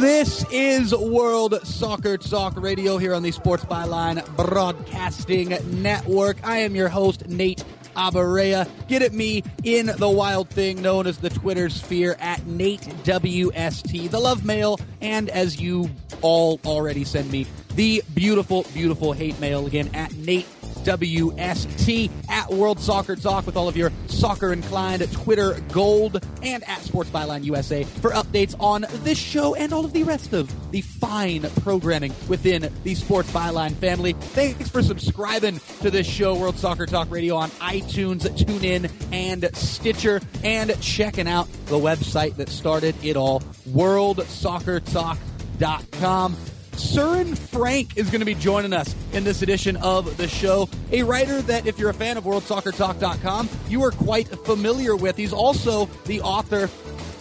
[0.00, 6.36] This is World Soccer Talk Radio here on the Sports Byline Broadcasting Network.
[6.46, 7.64] I am your host, Nate
[7.96, 8.68] Abaunza.
[8.88, 14.10] Get at me in the wild thing known as the Twitter sphere at Nate WST,
[14.10, 15.88] the love mail, and as you
[16.20, 20.46] all already send me, the beautiful, beautiful hate mail again at Nate
[20.86, 26.80] WST at World Soccer Talk with all of your soccer inclined Twitter gold and at
[26.82, 30.80] Sports Byline USA for updates on this show and all of the rest of the
[30.80, 34.12] fine programming within the Sports Byline family.
[34.12, 40.20] Thanks for subscribing to this show, World Soccer Talk Radio on iTunes, TuneIn, and Stitcher,
[40.44, 46.36] and checking out the website that started it all, world soccer worldsoccertalk.com.
[46.76, 50.68] Søren Frank is going to be joining us in this edition of the show.
[50.92, 55.16] A writer that, if you're a fan of WorldSoccerTalk.com, you are quite familiar with.
[55.16, 56.68] He's also the author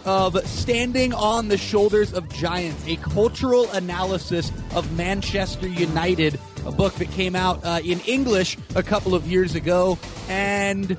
[0.06, 6.94] of Standing on the Shoulders of Giants, a cultural analysis of Manchester United, a book
[6.96, 9.98] that came out uh, in English a couple of years ago.
[10.28, 10.98] And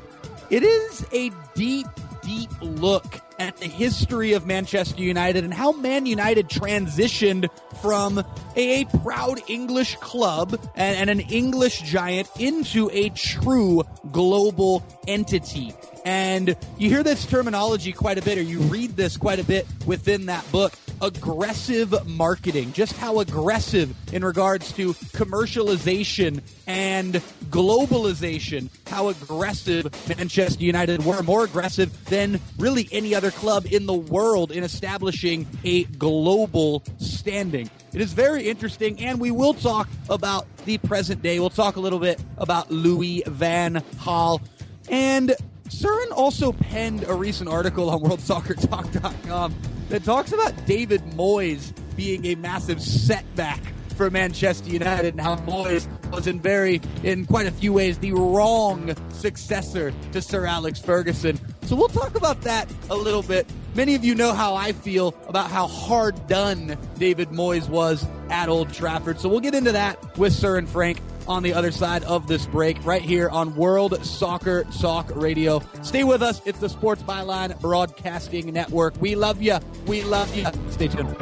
[0.50, 1.87] it is a deep,
[2.27, 7.49] deep look at the history of Manchester United and how Man United transitioned
[7.81, 8.19] from
[8.57, 15.73] a, a proud English club and, and an English giant into a true global entity.
[16.05, 19.67] And you hear this terminology quite a bit, or you read this quite a bit
[19.87, 27.15] within that book aggressive marketing, just how aggressive in regards to commercialization and
[27.51, 29.84] globalization, how aggressive
[30.17, 35.47] Manchester United were, more aggressive than really any other club in the world in establishing
[35.65, 37.71] a global standing.
[37.93, 41.39] It is very interesting, and we will talk about the present day.
[41.41, 44.41] We'll talk a little bit about Louis Van Gaal.
[44.89, 45.34] And
[45.69, 49.54] Søren also penned a recent article on WorldSoccerTalk.com
[49.88, 53.60] that talks about David Moyes being a massive setback
[53.97, 58.12] for Manchester United and how Moyes was in very, in quite a few ways, the
[58.12, 61.38] wrong successor to Sir Alex Ferguson.
[61.62, 63.50] So we'll talk about that a little bit.
[63.75, 68.48] Many of you know how I feel about how hard done David Moyes was at
[68.48, 69.19] Old Trafford.
[69.19, 72.85] So we'll get into that with Søren Frank on the other side of this break
[72.85, 75.61] right here on World Soccer Talk Radio.
[75.83, 76.41] Stay with us.
[76.45, 79.01] It's the Sports Byline Broadcasting Network.
[79.01, 79.59] We love you.
[79.87, 80.47] We love you.
[80.71, 81.17] Stay tuned.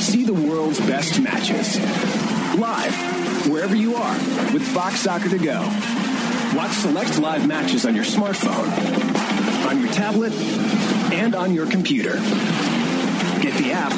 [0.00, 1.78] See the world's best matches
[2.58, 2.94] live
[3.48, 4.14] wherever you are
[4.52, 5.89] with Fox Soccer to go.
[6.70, 8.70] Watch select live matches on your smartphone,
[9.66, 10.32] on your tablet,
[11.12, 12.12] and on your computer.
[13.40, 13.90] Get the app,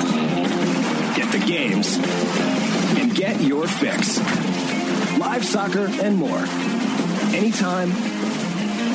[1.15, 1.99] get the games,
[2.99, 4.19] and get your fix.
[5.19, 6.39] Live soccer and more.
[7.37, 7.93] Anytime,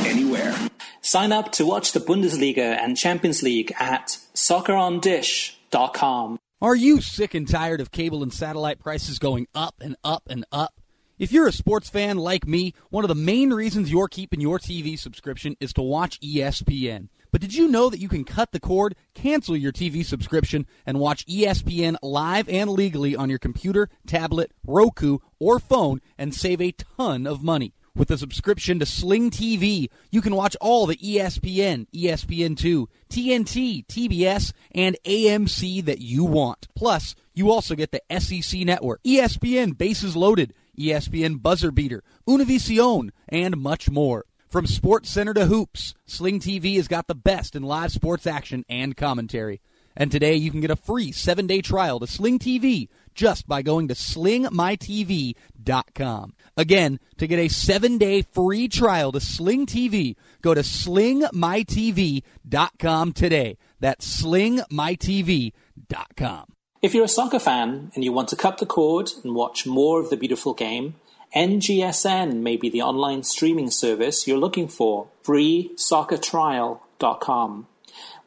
[0.07, 0.55] anywhere.
[1.01, 6.39] Sign up to watch the Bundesliga and Champions League at soccerondish.com.
[6.63, 10.45] Are you sick and tired of cable and satellite prices going up and up and
[10.51, 10.73] up?
[11.19, 14.59] If you're a sports fan like me, one of the main reasons you're keeping your
[14.59, 17.07] TV subscription is to watch ESPN.
[17.31, 20.99] But did you know that you can cut the cord, cancel your TV subscription, and
[20.99, 26.71] watch ESPN live and legally on your computer, tablet, Roku, or phone and save a
[26.71, 27.73] ton of money?
[27.95, 34.53] With a subscription to Sling TV, you can watch all the ESPN, ESPN2, TNT, TBS,
[34.71, 36.67] and AMC that you want.
[36.75, 43.57] Plus, you also get the SEC network, ESPN Bases Loaded, ESPN Buzzer Beater, Univision, and
[43.57, 44.25] much more.
[44.47, 48.63] From Sports Center to Hoops, Sling TV has got the best in live sports action
[48.69, 49.59] and commentary.
[49.97, 53.61] And today you can get a free seven day trial to Sling TV just by
[53.63, 56.33] going to slingmytv.com.
[56.55, 63.57] Again, to get a seven day free trial to Sling TV, go to slingmytv.com today.
[63.79, 66.56] That's slingmytv.com.
[66.79, 69.99] If you're a soccer fan and you want to cut the cord and watch more
[69.99, 70.93] of the beautiful game,
[71.35, 75.07] NGSN may be the online streaming service you're looking for.
[75.23, 77.65] FreeSoccerTrial.com.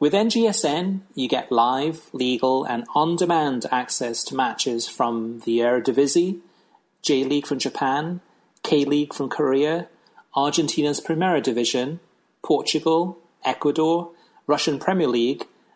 [0.01, 6.41] With NGSN, you get live, legal, and on demand access to matches from the Eredivisie,
[7.01, 8.19] J League from Japan,
[8.63, 9.87] K League from Korea,
[10.35, 12.01] Argentina's Primera Division,
[12.43, 14.11] Portugal, Ecuador,
[14.45, 15.47] Russian Premier League,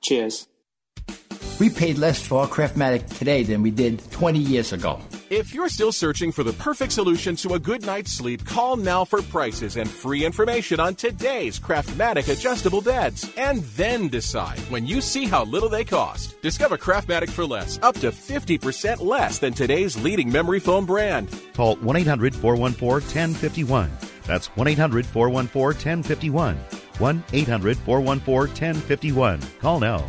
[0.00, 0.48] Cheers.
[1.60, 5.00] We paid less for our Craftmatic today than we did 20 years ago.
[5.30, 9.04] If you're still searching for the perfect solution to a good night's sleep, call now
[9.04, 13.32] for prices and free information on today's Craftmatic adjustable beds.
[13.36, 16.40] And then decide when you see how little they cost.
[16.42, 21.28] Discover Craftmatic for less, up to 50% less than today's leading memory foam brand.
[21.54, 23.90] Call 1 800 414 1051.
[24.26, 26.58] That's 1 800 414 1051.
[26.98, 29.40] 1 800 414 1051.
[29.60, 30.06] Call now.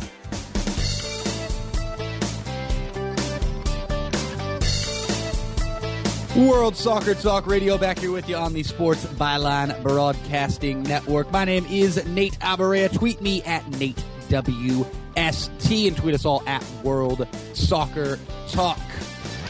[6.36, 11.32] World Soccer Talk Radio back here with you on the Sports Byline Broadcasting Network.
[11.32, 12.92] My name is Nate Abaunza.
[12.92, 18.18] Tweet me at Nate WST and tweet us all at World Soccer
[18.50, 18.78] Talk.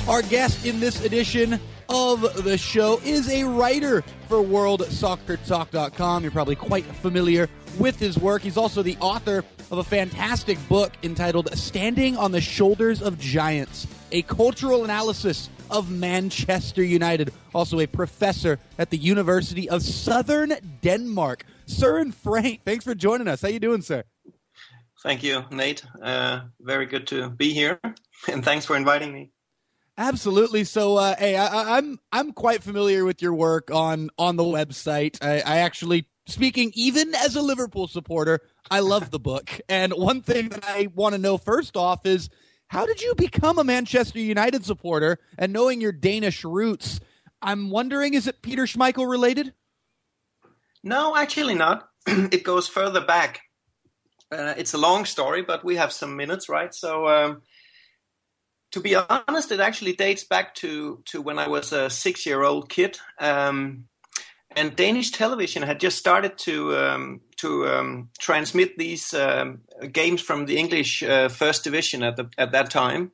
[0.07, 6.23] Our guest in this edition of the show is a writer for WorldSoccerTalk.com.
[6.23, 7.49] You're probably quite familiar
[7.79, 8.43] with his work.
[8.43, 13.87] He's also the author of a fantastic book entitled Standing on the Shoulders of Giants,
[14.13, 21.45] a cultural analysis of Manchester United, also a professor at the University of Southern Denmark.
[21.67, 23.43] Søren Frank, thanks for joining us.
[23.43, 24.05] How you doing, sir?
[25.03, 25.85] Thank you, Nate.
[26.03, 27.81] Uh, very good to be here,
[28.29, 29.31] and thanks for inviting me.
[29.99, 30.65] Absolutely.
[30.65, 35.17] So, uh, hey, I, I'm I'm quite familiar with your work on on the website.
[35.23, 38.41] I, I actually, speaking even as a Liverpool supporter,
[38.71, 39.59] I love the book.
[39.69, 42.29] And one thing that I want to know first off is
[42.69, 45.19] how did you become a Manchester United supporter?
[45.39, 47.01] And knowing your Danish roots,
[47.41, 49.55] I'm wondering, is it Peter Schmeichel related?
[50.83, 51.89] No, actually not.
[52.07, 53.43] it goes further back.
[54.31, 56.75] Uh, it's a long story, but we have some minutes, right?
[56.75, 57.43] So, um,
[58.73, 62.43] to be honest, it actually dates back to to when I was a six year
[62.43, 62.99] old kid.
[63.21, 63.87] Um,
[64.57, 69.61] and Danish television had just started to um, to um, transmit these um,
[69.93, 73.13] games from the English uh, First Division at the at that time.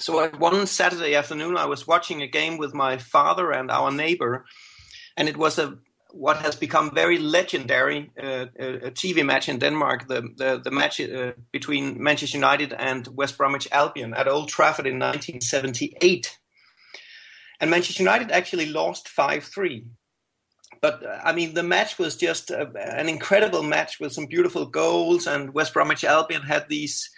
[0.00, 4.44] So one Saturday afternoon, I was watching a game with my father and our neighbor,
[5.16, 5.78] and it was a
[6.10, 11.00] what has become very legendary uh, a TV match in Denmark, the the, the match
[11.00, 16.38] uh, between Manchester United and West Bromwich Albion at Old Trafford in 1978.
[17.60, 19.86] And Manchester United actually lost 5 3
[20.80, 24.66] but uh, I mean, the match was just a, an incredible match with some beautiful
[24.66, 25.26] goals.
[25.26, 27.10] And West Bromwich Albion had these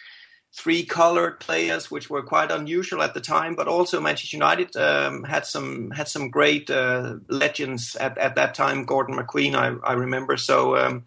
[0.52, 3.54] three colored players, which were quite unusual at the time.
[3.54, 8.54] But also Manchester United um, had some had some great uh, legends at, at that
[8.54, 8.84] time.
[8.84, 10.36] Gordon McQueen, I, I remember.
[10.36, 10.76] So.
[10.76, 11.04] Um,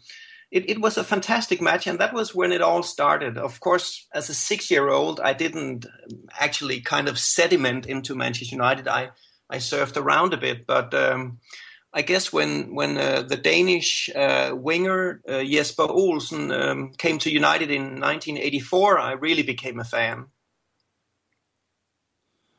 [0.52, 3.40] it, it, was a fantastic match, and that was when it all started.
[3.40, 5.88] Of course, as a six-year-old, I didn't
[6.40, 8.88] actually kind of sediment into Manchester United.
[8.88, 9.10] I
[9.50, 11.40] I surfed around a bit, but um,
[11.94, 17.30] I guess when when uh, the Danish uh, winger uh, Jesper Olsen um, came to
[17.30, 20.26] United in 1984, I really became a fan.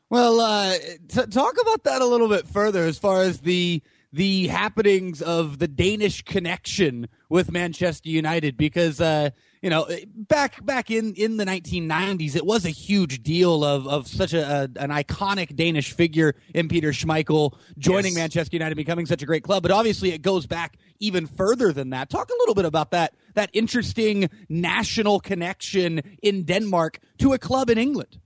[0.09, 0.77] Well, uh,
[1.09, 3.81] t- talk about that a little bit further, as far as the
[4.13, 9.31] the happenings of the Danish connection with Manchester United, because uh,
[9.65, 14.07] you know, back back in in the 1990s, it was a huge deal of of
[14.07, 18.19] such a, a an iconic Danish figure in Peter Schmeichel joining yes.
[18.19, 19.63] Manchester United, becoming such a great club.
[19.63, 22.11] But obviously, it goes back even further than that.
[22.11, 27.71] Talk a little bit about that that interesting national connection in Denmark to a club
[27.71, 28.19] in England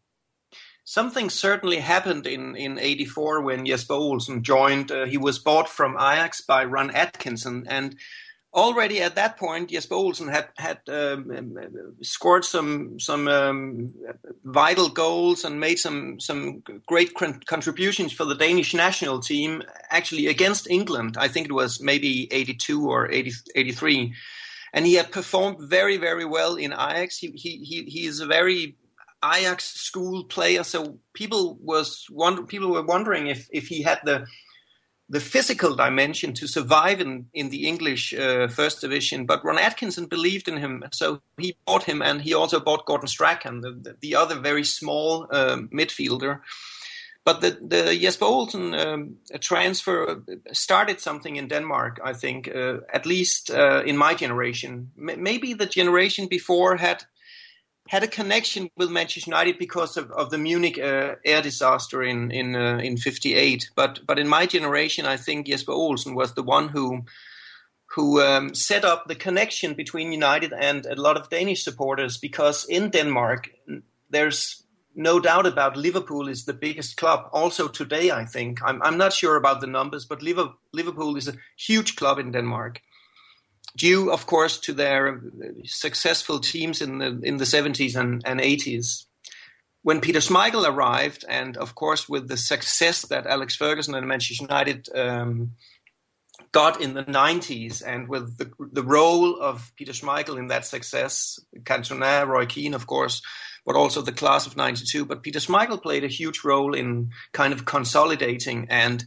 [0.83, 4.91] something certainly happened in in 84 when Jesper Olsen joined.
[4.91, 7.95] Uh, he was bought from Ajax by Ron Atkinson, and
[8.53, 11.31] already at that point, Jesper Olsen had had um,
[12.01, 13.93] scored some some um,
[14.43, 17.13] vital goals and made some some great
[17.45, 19.63] contributions for the Danish national team.
[19.89, 24.13] Actually, against England, I think it was maybe 82 or 80, 83
[24.73, 27.17] and he had performed very, very well in Ajax.
[27.17, 28.75] He he he, he is a very
[29.23, 34.25] Ajax school player, so people was wonder, people were wondering if if he had the
[35.09, 39.25] the physical dimension to survive in, in the English uh, first division.
[39.25, 43.07] But Ron Atkinson believed in him, so he bought him, and he also bought Gordon
[43.07, 46.41] Strachan, the, the, the other very small um, midfielder.
[47.25, 50.23] But the, the Jesper Olsen um, transfer
[50.53, 54.91] started something in Denmark, I think, uh, at least uh, in my generation.
[54.97, 57.03] M- maybe the generation before had
[57.89, 62.31] had a connection with Manchester United because of, of the Munich uh, air disaster in
[62.31, 63.71] in uh, in '58.
[63.75, 67.05] But but in my generation, I think Jesper Olsen was the one who
[67.95, 72.65] who um, set up the connection between United and a lot of Danish supporters because
[72.69, 73.49] in Denmark
[74.11, 74.63] there's
[74.95, 79.13] no doubt about Liverpool is the biggest club also today I think I'm I'm not
[79.13, 82.81] sure about the numbers but Liverpool is a huge club in Denmark
[83.75, 85.21] due, of course, to their
[85.65, 89.05] successful teams in the in the 70s and, and 80s.
[89.81, 94.43] When Peter Schmeichel arrived, and of course with the success that Alex Ferguson and Manchester
[94.43, 95.51] United um,
[96.51, 101.39] got in the 90s, and with the, the role of Peter Schmeichel in that success,
[101.63, 103.21] Cantona, Roy Keane, of course,
[103.65, 105.05] but also the class of 92.
[105.05, 109.05] But Peter Schmeichel played a huge role in kind of consolidating and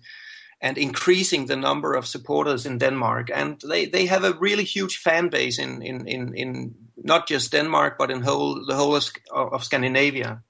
[0.63, 3.31] and increasing the number of supporters in Denmark.
[3.35, 7.51] And they, they have a really huge fan base in, in, in, in not just
[7.51, 9.13] Denmark, but in whole the whole of,
[9.53, 10.43] of Scandinavia.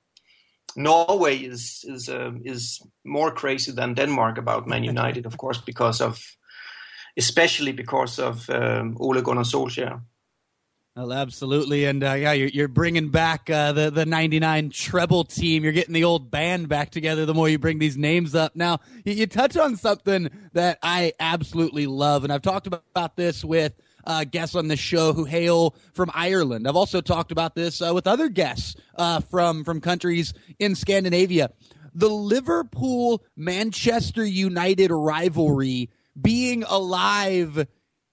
[0.77, 6.01] Norway is is uh, is more crazy than Denmark about Man United, of course, because
[6.01, 6.19] of
[7.17, 10.01] especially because of um, Ole Gunnar Solskjaer.
[10.95, 15.65] Well, absolutely, and uh, yeah, you're, you're bringing back uh, the the '99 treble team.
[15.65, 17.25] You're getting the old band back together.
[17.25, 21.15] The more you bring these names up, now you, you touch on something that I
[21.19, 23.73] absolutely love, and I've talked about, about this with
[24.05, 26.69] uh, guests on the show who hail from Ireland.
[26.69, 31.53] I've also talked about this uh, with other guests uh, from from countries in Scandinavia.
[31.95, 35.89] The Liverpool Manchester United rivalry
[36.21, 37.67] being alive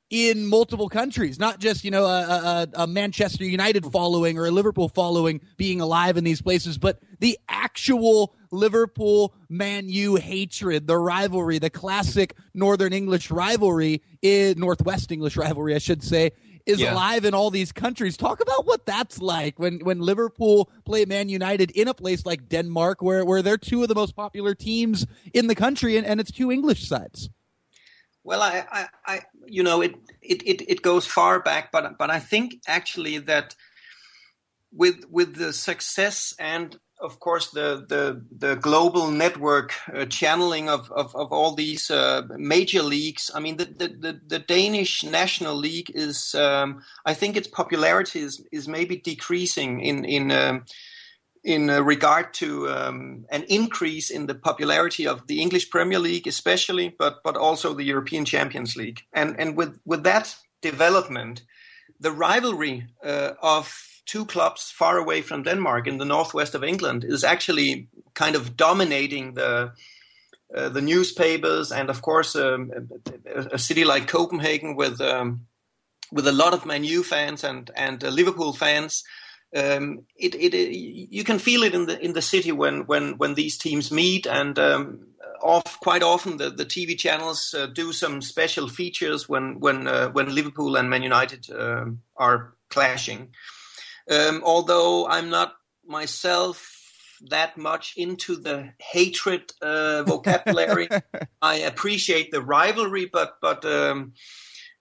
[0.09, 4.51] in multiple countries, not just you know a, a, a, Manchester United following or a
[4.51, 10.97] Liverpool following being alive in these places, but the actual Liverpool Man U hatred, the
[10.97, 16.31] rivalry, the classic Northern English rivalry, in Northwest English rivalry, I should say,
[16.65, 16.93] is yeah.
[16.93, 18.17] alive in all these countries.
[18.17, 22.49] Talk about what that's like when when Liverpool play Man United in a place like
[22.49, 26.19] Denmark, where where they're two of the most popular teams in the country, and, and
[26.19, 27.29] it's two English sides.
[28.23, 32.09] Well, I, I, I, you know, it, it, it, it goes far back, but but
[32.09, 33.55] I think actually that
[34.71, 40.91] with with the success and of course the the, the global network uh, channeling of,
[40.91, 43.31] of, of all these uh, major leagues.
[43.33, 48.43] I mean, the, the, the, Danish national league is, um, I think, its popularity is,
[48.51, 50.31] is maybe decreasing in in.
[50.31, 50.65] Um,
[51.43, 56.27] in uh, regard to um, an increase in the popularity of the English Premier League,
[56.27, 59.01] especially, but but also the European Champions League.
[59.13, 61.43] And and with with that development,
[61.99, 67.03] the rivalry uh, of two clubs far away from Denmark in the northwest of England
[67.03, 69.71] is actually kind of dominating the.
[70.51, 72.71] Uh, the newspapers and of course um,
[73.27, 75.45] a, a, city like Copenhagen with um,
[76.11, 79.03] with a lot of Man U fans and and uh, Liverpool fans
[79.55, 83.17] um, it, it, it, you can feel it in the in the city when when
[83.17, 85.07] when these teams meet and um,
[85.41, 90.09] off quite often the, the TV channels uh, do some special features when when uh,
[90.09, 93.29] when Liverpool and Man United uh, are clashing.
[94.09, 96.75] Um, although I'm not myself
[97.29, 100.89] that much into the hatred uh, vocabulary,
[101.41, 104.13] I appreciate the rivalry, but but um,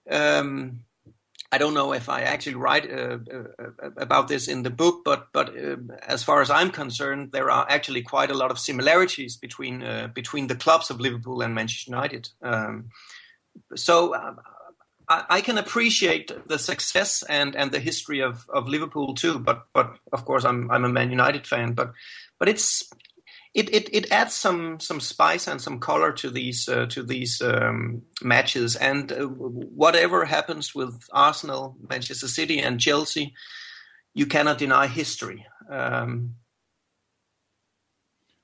[0.09, 0.81] um,
[1.51, 5.29] I don't know if I actually write uh, uh, about this in the book, but
[5.33, 5.77] but uh,
[6.07, 10.09] as far as I'm concerned, there are actually quite a lot of similarities between uh,
[10.13, 12.29] between the clubs of Liverpool and Manchester United.
[12.43, 12.89] Um,
[13.75, 14.39] so um,
[15.09, 19.65] I, I, can appreciate the success and, and the history of, of Liverpool too, but
[19.73, 21.93] but of course I'm I'm a Man United fan, but
[22.37, 22.89] but it's
[23.53, 27.41] it, it, it adds some some spice and some color to these uh, to these
[27.41, 33.33] um, matches, and uh, whatever happens with Arsenal, Manchester City, and Chelsea,
[34.13, 35.45] you cannot deny history.
[35.69, 36.35] Um,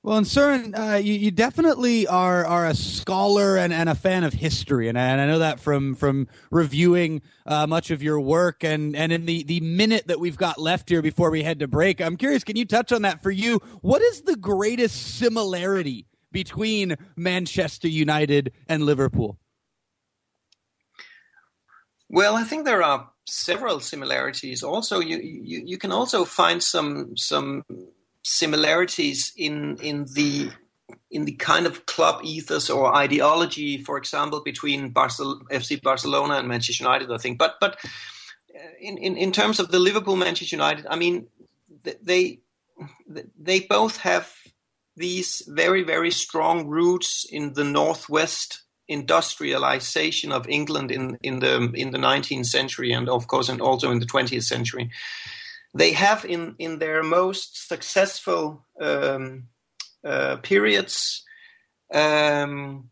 [0.06, 4.22] well, and Søren, uh, you, you, definitely are are a scholar and, and a fan
[4.22, 8.62] of history, and, and I know that from from reviewing uh, much of your work.
[8.62, 11.66] And and in the the minute that we've got left here before we head to
[11.66, 12.44] break, I'm curious.
[12.44, 13.58] Can you touch on that for you?
[13.80, 19.40] What is the greatest similarity between Manchester United and Liverpool?
[22.08, 24.62] Well, I think there are several similarities.
[24.62, 27.64] Also, you you, you can also find some some
[28.26, 30.50] similarities in in the
[31.10, 36.48] in the kind of club ethos or ideology, for example, between Barcel- FC Barcelona and
[36.48, 37.38] Manchester United, I think.
[37.38, 37.76] But but
[38.54, 41.28] uh, in, in, in terms of the Liverpool Manchester United, I mean,
[42.02, 42.40] they
[43.38, 44.32] they both have
[44.96, 51.90] these very very strong roots in the northwest industrialization of England in in the in
[51.90, 54.90] the 19th century and of course and also in the 20th century
[55.76, 59.48] they have in in their most successful um,
[60.04, 61.24] uh, periods
[61.92, 62.90] um,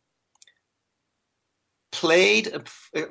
[1.93, 2.63] played a,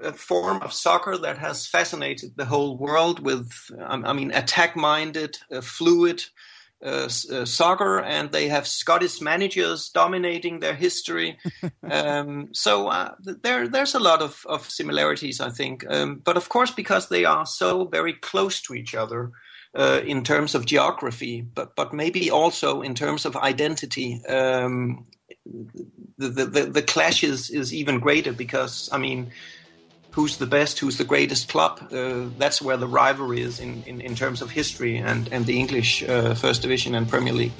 [0.08, 5.38] a, form of soccer that has fascinated the whole world with I mean attack minded
[5.52, 6.24] uh, fluid
[6.84, 11.38] uh, uh, soccer and they have Scottish managers dominating their history.
[11.90, 15.86] um, so uh, there, there's a lot of, of similarities, I think.
[15.90, 19.32] Um, but of course, because they are so very close to each other,
[19.76, 24.24] uh, in terms of geography, but but maybe also in terms of identity.
[24.26, 25.06] Um,
[26.18, 29.32] the, the the clash is, is even greater because I mean,
[30.12, 31.80] who's the best, who's the greatest club?
[31.92, 35.60] Uh, that's where the rivalry is in, in, in, terms of history and and the
[35.60, 37.54] English uh, First Division and Premier League.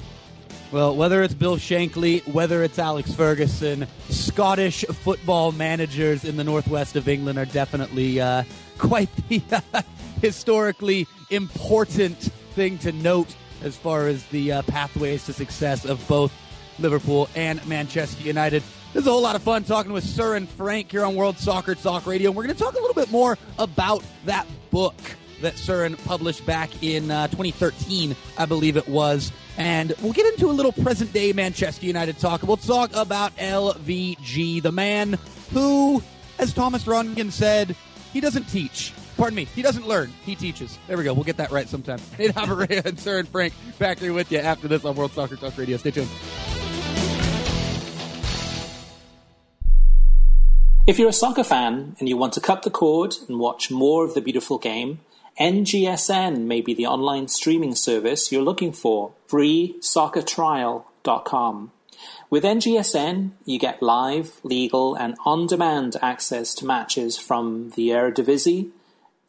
[0.72, 6.96] Well, whether it's Bill Shankly, whether it's Alex Ferguson, Scottish football managers in the northwest
[6.96, 8.42] of England are definitely uh,
[8.78, 9.40] quite the
[10.20, 12.18] historically important
[12.54, 16.32] thing to note as far as the uh, pathways to success of both
[16.78, 18.62] Liverpool and Manchester United.
[18.92, 21.74] This is a whole lot of fun talking with Søren Frank here on World Soccer
[21.74, 22.30] Talk Radio.
[22.30, 24.94] And we're going to talk a little bit more about that book
[25.40, 29.32] that Søren published back in uh, 2013, I believe it was.
[29.56, 32.42] And we'll get into a little present day Manchester United talk.
[32.42, 35.18] We'll talk about LVG, the man
[35.52, 36.02] who,
[36.38, 37.76] as Thomas Rongen said,
[38.12, 38.92] he doesn't teach.
[39.16, 39.44] Pardon me.
[39.44, 40.12] He doesn't learn.
[40.24, 40.76] He teaches.
[40.88, 41.14] There we go.
[41.14, 42.00] We'll get that right sometime.
[42.18, 45.56] Nate Abaunza and Søren Frank back here with you after this on World Soccer Talk
[45.56, 45.76] Radio.
[45.76, 46.08] Stay tuned.
[50.86, 54.04] If you're a soccer fan and you want to cut the cord and watch more
[54.04, 55.00] of the beautiful game,
[55.40, 59.12] NGSN may be the online streaming service you're looking for.
[59.28, 61.70] FreeSoccerTrial.com.
[62.28, 68.68] With NGSN, you get live, legal, and on demand access to matches from the Eredivisie,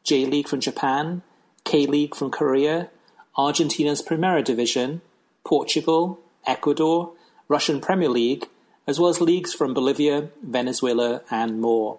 [0.05, 1.23] J League from Japan,
[1.63, 2.89] K League from Korea,
[3.35, 5.01] Argentina's Primera Division,
[5.43, 7.11] Portugal, Ecuador,
[7.47, 8.47] Russian Premier League,
[8.87, 11.97] as well as leagues from Bolivia, Venezuela, and more.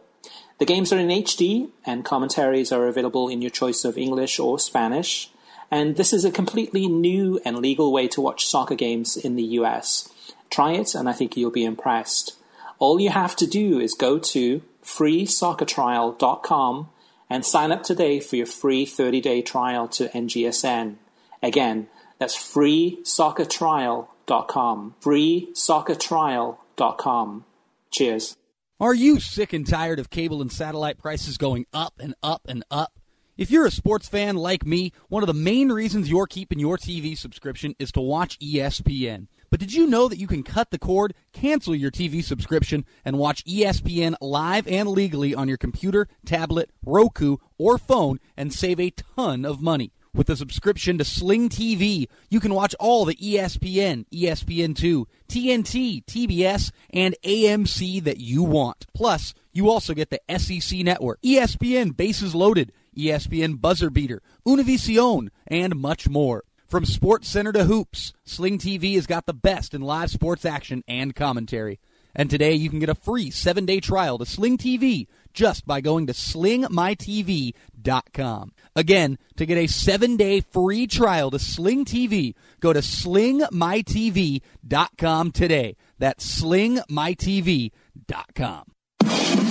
[0.58, 4.60] The games are in HD, and commentaries are available in your choice of English or
[4.60, 5.30] Spanish.
[5.70, 9.42] And this is a completely new and legal way to watch soccer games in the
[9.60, 10.08] US.
[10.48, 12.36] Try it, and I think you'll be impressed.
[12.78, 16.88] All you have to do is go to freesoccertrial.com
[17.28, 20.94] and sign up today for your free 30-day trial to NGSN.
[21.42, 24.94] Again, that's freesoccertrial.com.
[25.00, 27.44] freesoccertrial.com.
[27.90, 28.36] Cheers.
[28.78, 32.62] Are you sick and tired of cable and satellite prices going up and up and
[32.70, 32.92] up?
[33.36, 36.78] If you're a sports fan like me, one of the main reasons you're keeping your
[36.78, 39.28] TV subscription is to watch ESPN.
[39.50, 43.18] But did you know that you can cut the cord, cancel your TV subscription, and
[43.18, 48.90] watch ESPN live and legally on your computer, tablet, Roku, or phone and save a
[48.90, 49.92] ton of money?
[50.16, 56.72] With a subscription to Sling TV, you can watch all the ESPN, ESPN2, TNT, TBS,
[56.88, 58.86] and AMC that you want.
[58.94, 65.76] Plus, you also get the SEC network, ESPN Bases Loaded, ESPN Buzzer Beater, Univision, and
[65.76, 66.44] much more.
[66.66, 70.82] From Sports Center to Hoops, Sling TV has got the best in live sports action
[70.88, 71.78] and commentary.
[72.12, 75.80] And today you can get a free seven day trial to Sling TV just by
[75.80, 78.52] going to slingmytv.com.
[78.74, 85.76] Again, to get a seven day free trial to Sling TV, go to slingmytv.com today.
[85.98, 88.64] That's slingmytv.com.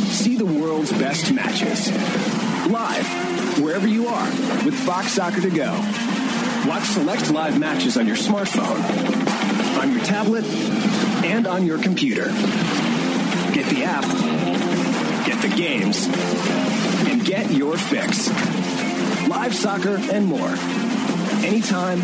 [0.07, 1.89] See the world's best matches.
[2.69, 4.27] Live, wherever you are,
[4.65, 5.71] with Fox Soccer to go.
[6.67, 8.79] Watch select live matches on your smartphone,
[9.79, 10.43] on your tablet,
[11.23, 12.25] and on your computer.
[13.53, 14.03] Get the app,
[15.27, 16.07] get the games,
[17.07, 18.29] and get your fix.
[19.27, 20.55] Live soccer and more.
[21.45, 22.01] Anytime,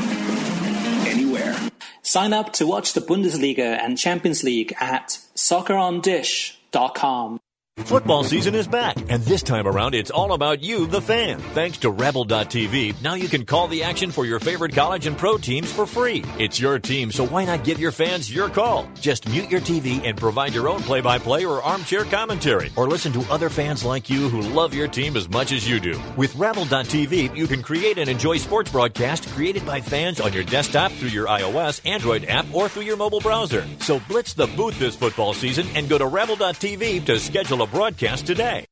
[1.08, 1.56] anywhere.
[2.04, 7.40] Sign up to watch the Bundesliga and Champions League at soccerondish.com.
[7.78, 11.40] Football season is back, and this time around it's all about you, the fan.
[11.40, 15.38] Thanks to Rebel.tv, now you can call the action for your favorite college and pro
[15.38, 16.22] teams for free.
[16.38, 18.90] It's your team, so why not give your fans your call?
[19.00, 22.90] Just mute your TV and provide your own play by play or armchair commentary, or
[22.90, 25.98] listen to other fans like you who love your team as much as you do.
[26.18, 30.92] With Rebel.tv, you can create and enjoy sports broadcasts created by fans on your desktop
[30.92, 33.66] through your iOS, Android app, or through your mobile browser.
[33.80, 38.26] So blitz the booth this football season and go to Rebel.tv to schedule a broadcast
[38.26, 38.66] today.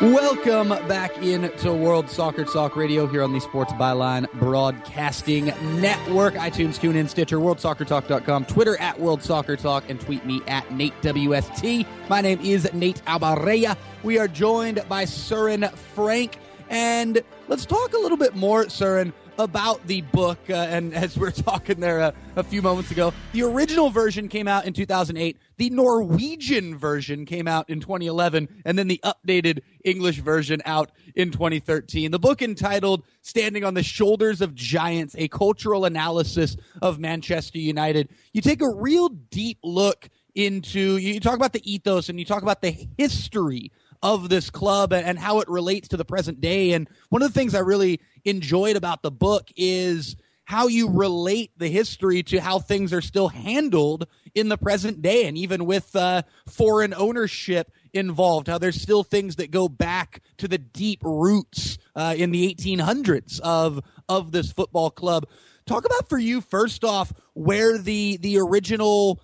[0.00, 5.46] Welcome back into World Soccer Talk Radio here on the Sports Byline Broadcasting
[5.80, 6.34] Network.
[6.34, 11.86] iTunes, TuneIn, Stitcher, WorldSoccerTalk.com, Twitter at World Soccer Talk, and tweet me at NateWST.
[12.08, 13.76] My name is Nate Abaunza.
[14.02, 16.36] We are joined by Søren Frank.
[16.68, 20.38] And let's talk a little bit more, Søren, about the book.
[20.48, 24.28] Uh, and as we are talking there uh, a few moments ago, the original version
[24.28, 25.36] came out in 2008.
[25.56, 31.30] The Norwegian version came out in 2011, and then the updated English version out in
[31.30, 32.10] 2013.
[32.10, 38.08] The book entitled Standing on the Shoulders of Giants, a cultural analysis of Manchester United.
[38.32, 42.42] You take a real deep look into, you talk about the ethos and you talk
[42.42, 43.72] about the history
[44.06, 46.72] of this club and how it relates to the present day.
[46.72, 50.14] And one of the things I really enjoyed about the book is
[50.44, 55.26] how you relate the history to how things are still handled in the present day
[55.26, 60.46] and even with uh, foreign ownership involved how there's still things that go back to
[60.46, 65.26] the deep roots uh, in the 1800s of of this football club
[65.64, 69.18] talk about for you first off where the the original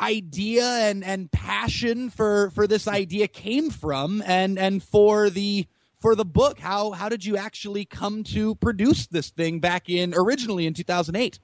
[0.00, 5.66] idea and and passion for for this idea came from and and for the
[6.00, 10.12] for the book how how did you actually come to produce this thing back in
[10.16, 11.38] originally in 2008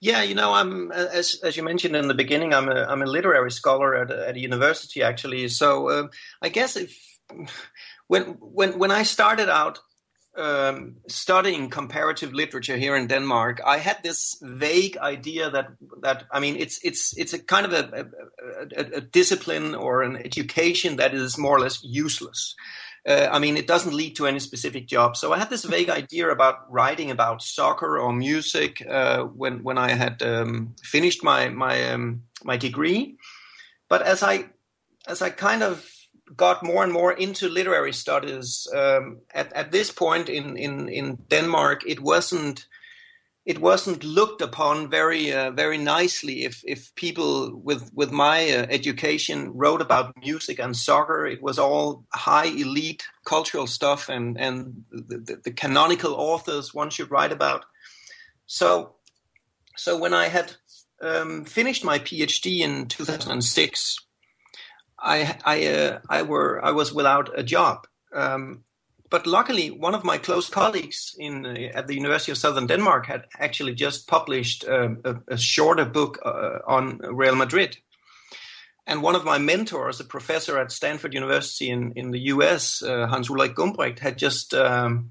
[0.00, 3.06] yeah, you know, I'm as as you mentioned in the beginning, I'm a I'm a
[3.06, 5.48] literary scholar at a, at a university actually.
[5.48, 6.08] So uh,
[6.40, 6.96] I guess if
[8.06, 9.80] when when when I started out
[10.36, 15.68] um, studying comparative literature here in Denmark, I had this vague idea that
[16.02, 18.06] that I mean, it's it's it's a kind of a,
[18.76, 22.54] a, a, discipline or an education that is more or less useless.
[23.06, 25.16] Uh, I mean, it doesn't lead to any specific job.
[25.16, 29.78] So I had this vague idea about writing about soccer or music uh, when when
[29.78, 33.16] I had um, finished my my um, my degree.
[33.88, 34.50] But as I
[35.06, 35.84] as I kind of
[36.36, 38.66] got more and more into literary studies.
[38.74, 42.66] Um, at, at this point in, in, in Denmark, it wasn't
[43.48, 48.66] it wasn't looked upon very uh, very nicely if if people with with my uh,
[48.68, 51.26] education wrote about music and soccer.
[51.26, 56.90] It was all high elite cultural stuff, and and the, the, the canonical authors one
[56.90, 57.64] should write about.
[58.44, 58.96] So
[59.76, 60.56] so when I had
[61.00, 63.96] um, finished my PhD in 2006
[64.98, 67.86] I I uh, I were I was without a job.
[68.12, 68.64] Um,
[69.10, 73.06] but luckily, one of my close colleagues in uh, at the University of Southern Denmark
[73.06, 77.78] had actually just published um, a, a, shorter book uh, on Real Madrid.
[78.86, 83.06] And one of my mentors, a professor at Stanford University in, in the US, uh,
[83.06, 85.10] Hans Ulrich Gumbrecht, had just um,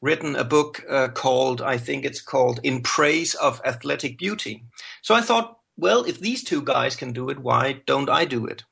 [0.00, 4.64] written a book uh, called, I think it's called In Praise of Athletic Beauty.
[5.02, 8.46] So I thought, well, if these two guys can do it, why don't I do
[8.46, 8.64] it?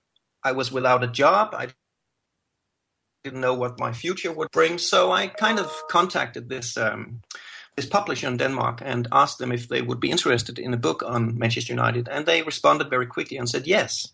[0.49, 1.55] I was without a job.
[1.55, 1.69] I
[3.23, 4.79] didn't know what my future would bring.
[4.79, 7.21] So I kind of contacted this um,
[7.77, 11.03] this publisher in Denmark and asked them if they would be interested in a book
[11.03, 14.09] on Manchester United, and they responded very quickly and said yes.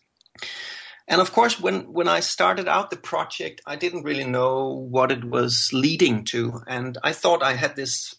[1.06, 5.12] And of course, when when I started out the project, I didn't really know what
[5.12, 8.14] it was leading to, and I thought I had this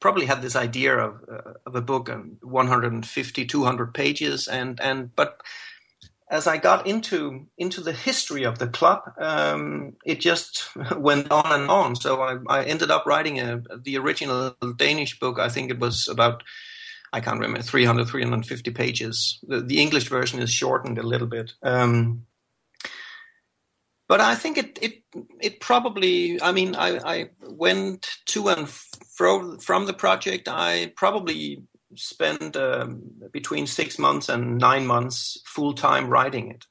[0.00, 5.14] probably had this idea of uh, of a book on 150 200 pages and and
[5.16, 5.40] but
[6.32, 11.60] as I got into into the history of the club, um, it just went on
[11.60, 11.94] and on.
[11.94, 15.38] So I, I ended up writing a, the original Danish book.
[15.38, 16.42] I think it was about
[17.12, 19.38] I can't remember 300 350 pages.
[19.46, 21.52] The, the English version is shortened a little bit.
[21.62, 22.24] Um,
[24.08, 25.02] but I think it it
[25.40, 26.40] it probably.
[26.40, 30.48] I mean, I, I went to and fro from the project.
[30.48, 31.62] I probably
[31.96, 33.02] spent um,
[33.32, 36.66] between six months and nine months full time writing it.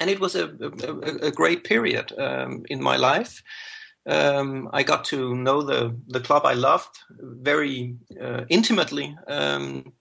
[0.00, 3.42] And it was a, a, a great period um, in my life.
[4.06, 9.16] Um, I got to know the, the club I loved very uh, intimately.
[9.26, 9.92] Um,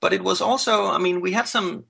[0.00, 1.84] but it was also, I mean, we had some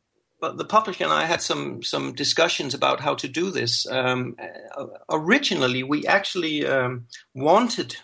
[0.51, 3.87] the publisher and I had some some discussions about how to do this.
[3.87, 4.37] Um,
[4.77, 7.97] uh, originally, we actually um, wanted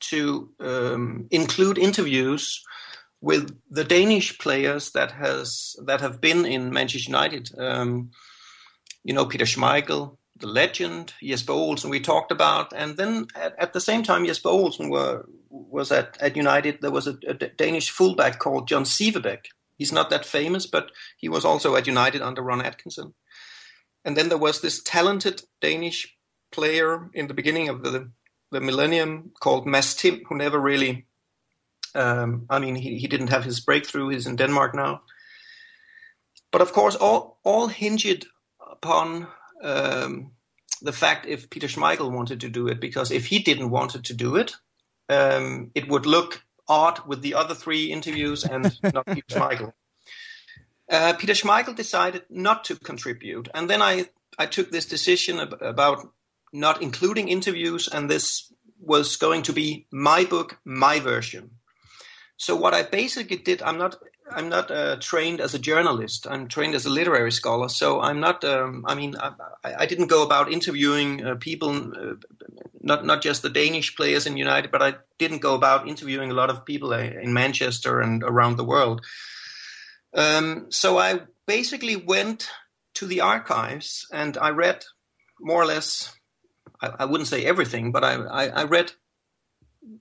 [0.00, 2.62] to um, include interviews
[3.20, 7.50] with the Danish players that has that have been in Manchester United.
[7.58, 8.10] Um,
[9.04, 11.90] you know, Peter Schmeichel, the legend, Jesper Olsen.
[11.90, 16.16] We talked about, and then at, at the same time, Jesper Olsen were was at,
[16.20, 16.80] at United.
[16.80, 19.46] There was a, a Danish fullback called John Sivebæk
[19.80, 23.14] He's not that famous, but he was also at United under Ron Atkinson.
[24.04, 26.18] And then there was this talented Danish
[26.52, 28.10] player in the beginning of the
[28.50, 31.06] the millennium called Mads Timm, who never really.
[31.94, 34.08] Um, I mean, he, he didn't have his breakthrough.
[34.08, 35.02] He's in Denmark now.
[36.52, 38.26] But of course, all all hinged
[38.70, 39.26] upon
[39.62, 40.32] um,
[40.82, 44.14] the fact if Peter Schmeichel wanted to do it, because if he didn't want to
[44.14, 44.56] do it,
[45.08, 49.72] um, it would look odd with the other three interviews and not Peter Schmeichel.
[50.88, 54.06] Uh, Peter Schmeichel decided not to contribute, and then I
[54.38, 56.12] I took this decision ab- about
[56.52, 61.50] not including interviews, and this was going to be my book, my version.
[62.36, 63.96] So what I basically did, I'm not
[64.32, 66.26] I'm not uh, trained as a journalist.
[66.28, 67.68] I'm trained as a literary scholar.
[67.68, 68.44] So I'm not.
[68.44, 69.32] Um, I mean, I,
[69.64, 72.14] I, didn't go about interviewing uh, people, uh,
[72.80, 76.34] not not just the Danish players in United, but I didn't go about interviewing a
[76.34, 79.04] lot of people uh, in Manchester and around the world.
[80.14, 82.48] Um, so I basically went
[82.94, 84.84] to the archives and I read
[85.40, 86.14] more or less.
[86.82, 88.92] I, wouldn't say everything, but I, I, I read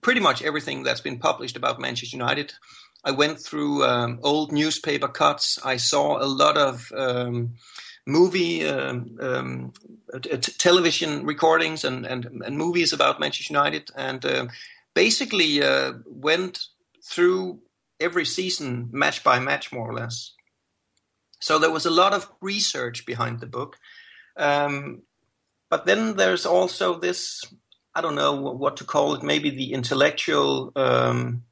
[0.02, 2.54] pretty much everything that's been published about Manchester United.
[3.04, 5.60] I went through um, old newspaper cuts.
[5.63, 7.56] I saw a lot of um,
[8.06, 9.74] movie, um, um
[10.22, 14.48] t- television recordings, and, and, and movies about Manchester United, and uh,
[14.94, 16.60] basically uh, went
[17.04, 17.60] through
[18.00, 20.34] every season, match by match, more or less.
[21.39, 23.78] So there was a lot of research behind the book.
[24.36, 25.04] Um,
[25.69, 27.43] but then there's also this
[27.95, 31.43] I don't know what to call it, maybe the intellectual um,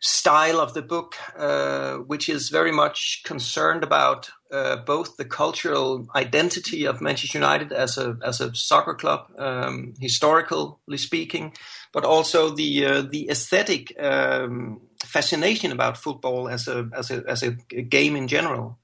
[0.00, 6.06] style of the book, uh, which is very much concerned about uh, both the cultural
[6.14, 11.54] identity of Manchester United as a as a soccer club, um, historically speaking,
[11.92, 17.42] but also the uh, the aesthetic um, fascination about football as a as a as
[17.42, 18.78] a game in general.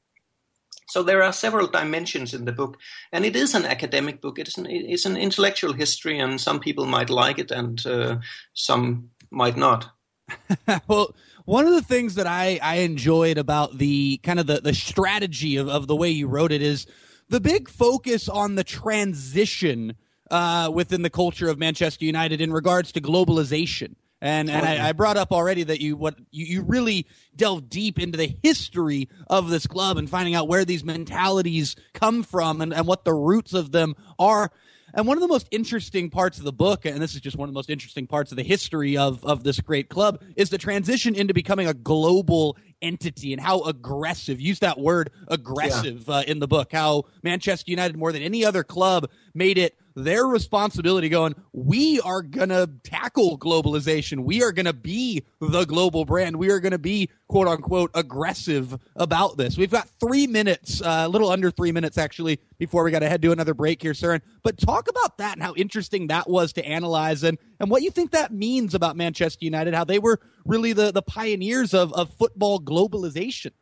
[0.90, 2.76] So there are several dimensions in the book,
[3.12, 4.40] and it is an academic book.
[4.40, 8.18] It is an, it's an intellectual history, and some people might like it, and uh,
[8.55, 9.92] some might not.
[10.88, 14.74] well, one of the things that I, I enjoyed about the kind of the, the
[14.74, 16.87] strategy of, of the way you wrote it is
[17.29, 19.94] the big focus on the transition
[20.29, 23.94] uh, within the culture of Manchester United in regards to globalization.
[24.20, 27.98] And and I, I, brought up already that you what you, you really delve deep
[27.98, 32.74] into the history of this club and finding out where these mentalities come from and,
[32.74, 34.50] and what the roots of them are.
[34.92, 37.48] And one of the most interesting parts of the book, and this is just one
[37.48, 40.59] of the most interesting parts of the history of, of this great club, is the
[40.59, 46.16] transition into becoming a global entity and how aggressive, use that word aggressive yeah.
[46.16, 50.24] uh, in the book, how Manchester United, more than any other club, made it their
[50.24, 54.24] responsibility going, we are going to tackle globalization.
[54.24, 56.37] We are going to be the global brand.
[56.37, 59.57] We are going to be, quote unquote, aggressive about this.
[59.57, 63.09] We've got three minutes, uh, a little under three minutes actually, before we got to
[63.09, 64.20] head to another break here, Søren.
[64.42, 67.90] But talk about that and how interesting that was to analyze and, and what you
[67.90, 72.12] think that means about Manchester United, how they were really the, the pioneers of, of
[72.14, 73.53] football globalization.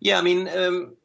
[0.00, 0.96] Yeah, I mean, um,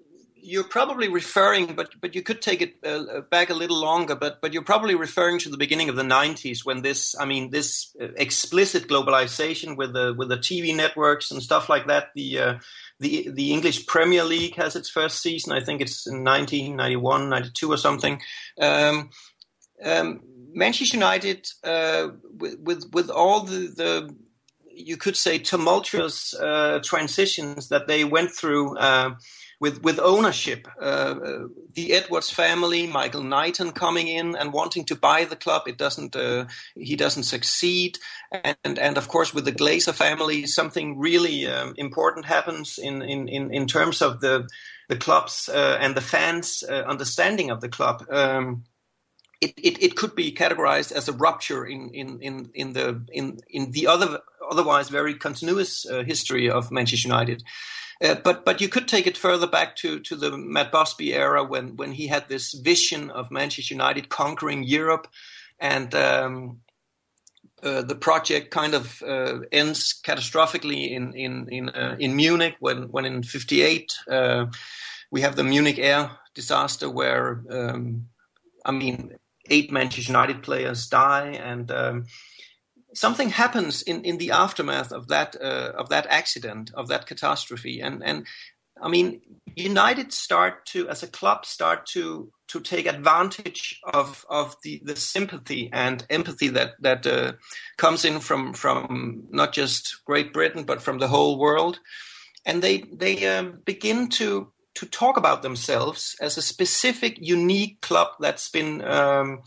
[0.45, 4.15] you're probably referring, but but you could take it uh, back a little longer.
[4.15, 7.49] But but you're probably referring to the beginning of the '90s when this, I mean,
[7.49, 12.10] this uh, explicit globalization with the with the TV networks and stuff like that.
[12.15, 12.53] The uh,
[12.99, 15.51] the the English Premier League has its first season.
[15.51, 18.21] I think it's in 1991, 92 or something.
[18.62, 19.10] Um,
[19.84, 20.21] um,
[20.53, 24.15] Manchester United, uh, with, with with all the, the
[24.75, 29.15] you could say tumultuous uh, transitions that they went through uh,
[29.59, 30.67] with with ownership.
[30.79, 35.63] Uh, uh, the Edwards family, Michael Knighton coming in and wanting to buy the club,
[35.67, 36.15] it doesn't.
[36.15, 37.97] Uh, he doesn't succeed,
[38.31, 43.27] and and of course with the Glazer family, something really um, important happens in, in
[43.27, 44.47] in in terms of the
[44.89, 48.05] the club's uh, and the fans' uh, understanding of the club.
[48.09, 48.63] Um,
[49.41, 53.39] it, it, it could be categorized as a rupture in in in, in the in
[53.49, 57.43] in the other otherwise very continuous uh, history of Manchester United.
[58.03, 61.43] Uh, but but you could take it further back to to the Matt Busby era
[61.43, 65.08] when when he had this vision of Manchester United conquering Europe,
[65.60, 66.60] and um,
[67.63, 72.89] uh, the project kind of uh, ends catastrophically in in in uh, in Munich when
[72.91, 74.45] when in '58 uh,
[75.10, 78.08] we have the Munich air disaster where um,
[78.65, 79.15] I mean
[79.49, 82.05] eight Manchester United players die and um,
[82.95, 87.81] something happens in, in the aftermath of that uh, of that accident of that catastrophe.
[87.81, 88.25] And and
[88.81, 89.21] I mean
[89.55, 94.95] United start to as a club start to to take advantage of of the, the
[94.95, 97.34] sympathy and empathy that that uh,
[97.77, 101.79] comes in from from not just Great Britain but from the whole world.
[102.45, 108.10] And they they um, begin to to talk about themselves as a specific unique club
[108.19, 109.41] that's been um,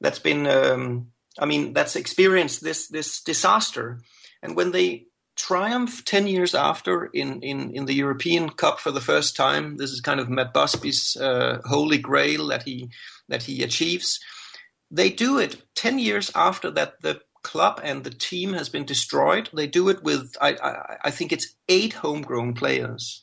[0.00, 4.00] that's been um, I mean, that's experienced this this disaster.
[4.42, 9.00] And when they triumph 10 years after in, in, in the European Cup for the
[9.00, 12.90] first time, this is kind of Matt Busby's uh, holy grail that he
[13.28, 14.20] that he achieves.
[14.90, 19.48] They do it 10 years after that the club and the team has been destroyed.
[19.52, 23.22] They do it with I, I, I think it's eight homegrown players.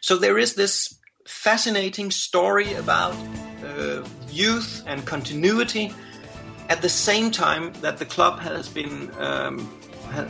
[0.00, 3.16] So there is this fascinating story about
[3.64, 5.94] uh, youth and continuity
[6.72, 8.96] at the same time that the club has been
[9.28, 9.56] um,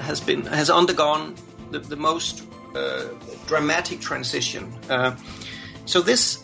[0.09, 1.37] has been has undergone
[1.71, 2.35] the, the most
[2.75, 3.05] uh,
[3.47, 4.65] dramatic transition.
[4.91, 5.15] Uh,
[5.87, 6.43] so this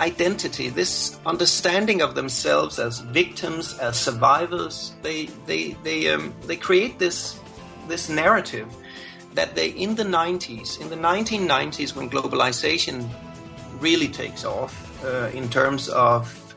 [0.00, 6.98] identity, this understanding of themselves as victims, as survivors, they they they um, they create
[6.98, 7.40] this
[7.88, 8.68] this narrative
[9.32, 13.08] that they in the 90s, in the 1990s, when globalization
[13.80, 16.47] really takes off uh, in terms of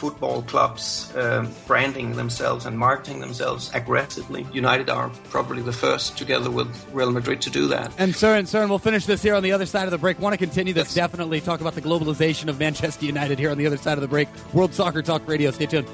[0.00, 4.46] football clubs um, branding themselves and marketing themselves aggressively.
[4.52, 7.92] United are probably the first, together with Real Madrid, to do that.
[7.98, 10.18] And Søren, Søren, we'll finish this here on the other side of the break.
[10.18, 10.88] Want to continue this?
[10.88, 10.94] Yes.
[10.94, 14.08] Definitely talk about the globalization of Manchester United here on the other side of the
[14.08, 14.28] break.
[14.54, 15.50] World Soccer Talk Radio.
[15.50, 15.88] Stay tuned.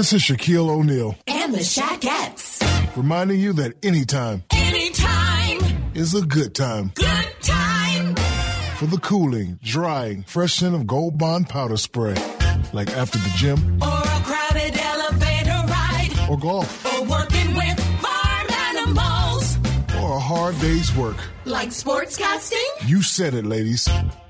[0.00, 1.14] This is Shaquille O'Neal.
[1.26, 2.96] And the Shaquettes.
[2.96, 4.42] Reminding you that anytime.
[4.50, 5.58] Anytime.
[5.92, 6.92] Is a good time.
[6.94, 8.14] Good time.
[8.76, 12.14] For the cooling, drying, fresh scent of Gold Bond powder spray.
[12.72, 13.58] Like after the gym.
[13.82, 16.30] Or a crowded elevator ride.
[16.30, 16.86] Or golf.
[16.86, 19.58] Or working with farm animals.
[20.00, 21.18] Or a hard day's work.
[21.44, 22.88] Like sportscasting.
[22.88, 23.86] You said it, ladies.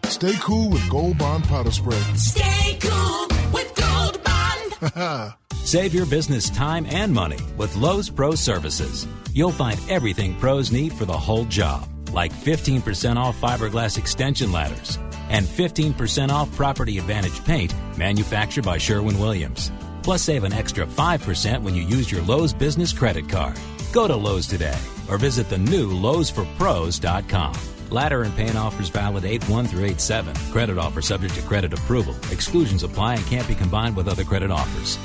[0.06, 2.02] Stay cool with Gold Bond powder spray.
[2.16, 5.36] Stay cool with Gold Bond.
[5.70, 9.06] Save your business time and money with Lowe's Pro Services.
[9.32, 14.98] You'll find everything pros need for the whole job, like 15% off fiberglass extension ladders
[15.28, 19.70] and 15% off Property Advantage paint manufactured by Sherwin Williams.
[20.02, 23.56] Plus, save an extra 5% when you use your Lowe's business credit card.
[23.92, 24.78] Go to Lowe's today
[25.08, 27.54] or visit the new Lowe'sForPros.com.
[27.90, 30.34] Ladder and paint offers valid 8 1 through 8 7.
[30.50, 32.16] Credit offer subject to credit approval.
[32.32, 34.98] Exclusions apply and can't be combined with other credit offers.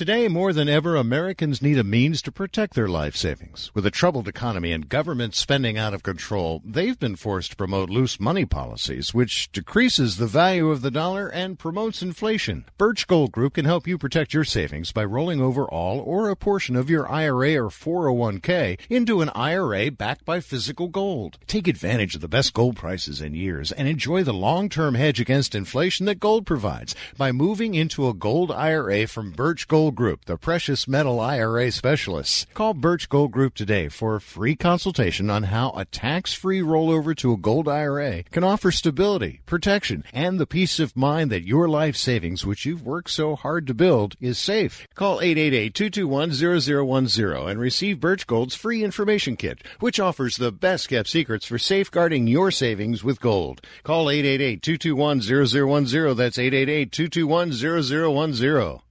[0.00, 3.70] Today, more than ever, Americans need a means to protect their life savings.
[3.74, 7.90] With a troubled economy and government spending out of control, they've been forced to promote
[7.90, 12.64] loose money policies, which decreases the value of the dollar and promotes inflation.
[12.78, 16.34] Birch Gold Group can help you protect your savings by rolling over all or a
[16.34, 21.36] portion of your IRA or 401k into an IRA backed by physical gold.
[21.46, 25.54] Take advantage of the best gold prices in years and enjoy the long-term hedge against
[25.54, 30.26] inflation that gold provides by moving into a gold IRA from Birch Gold Gold Group,
[30.26, 32.46] the precious metal IRA specialists.
[32.54, 37.32] Call Birch Gold Group today for a free consultation on how a tax-free rollover to
[37.32, 41.96] a gold IRA can offer stability, protection, and the peace of mind that your life
[41.96, 44.86] savings, which you've worked so hard to build, is safe.
[44.94, 51.46] Call 888-221-0010 and receive Birch Gold's free information kit, which offers the best kept secrets
[51.46, 53.60] for safeguarding your savings with gold.
[53.82, 56.16] Call 888-221-0010.
[56.16, 58.82] That's 888-221-0010.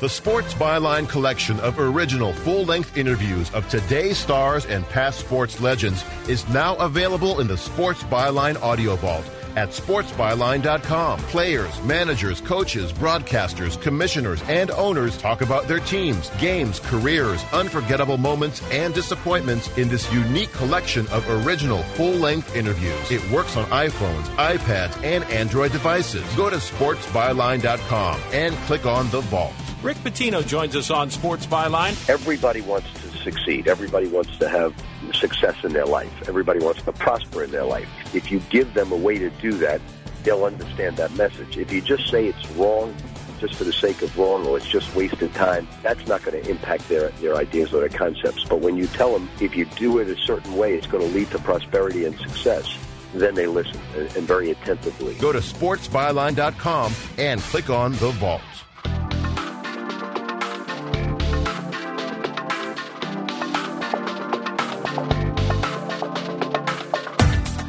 [0.00, 5.60] The Sports Byline collection of original full length interviews of today's stars and past sports
[5.60, 9.24] legends is now available in the Sports Byline Audio Vault
[9.56, 11.18] at sportsbyline.com.
[11.22, 18.62] Players, managers, coaches, broadcasters, commissioners, and owners talk about their teams, games, careers, unforgettable moments,
[18.70, 23.10] and disappointments in this unique collection of original full length interviews.
[23.10, 26.22] It works on iPhones, iPads, and Android devices.
[26.36, 29.54] Go to sportsbyline.com and click on the vault.
[29.80, 32.08] Rick Pitino joins us on Sports Byline.
[32.10, 33.68] Everybody wants to succeed.
[33.68, 34.74] Everybody wants to have
[35.14, 36.12] success in their life.
[36.28, 37.88] Everybody wants to prosper in their life.
[38.12, 39.80] If you give them a way to do that,
[40.24, 41.56] they'll understand that message.
[41.56, 42.92] If you just say it's wrong
[43.38, 46.50] just for the sake of wrong or it's just wasted time, that's not going to
[46.50, 48.42] impact their, their ideas or their concepts.
[48.48, 51.14] But when you tell them if you do it a certain way, it's going to
[51.14, 52.66] lead to prosperity and success,
[53.14, 55.14] then they listen and, and very attentively.
[55.14, 58.42] Go to sportsbyline.com and click on the vault.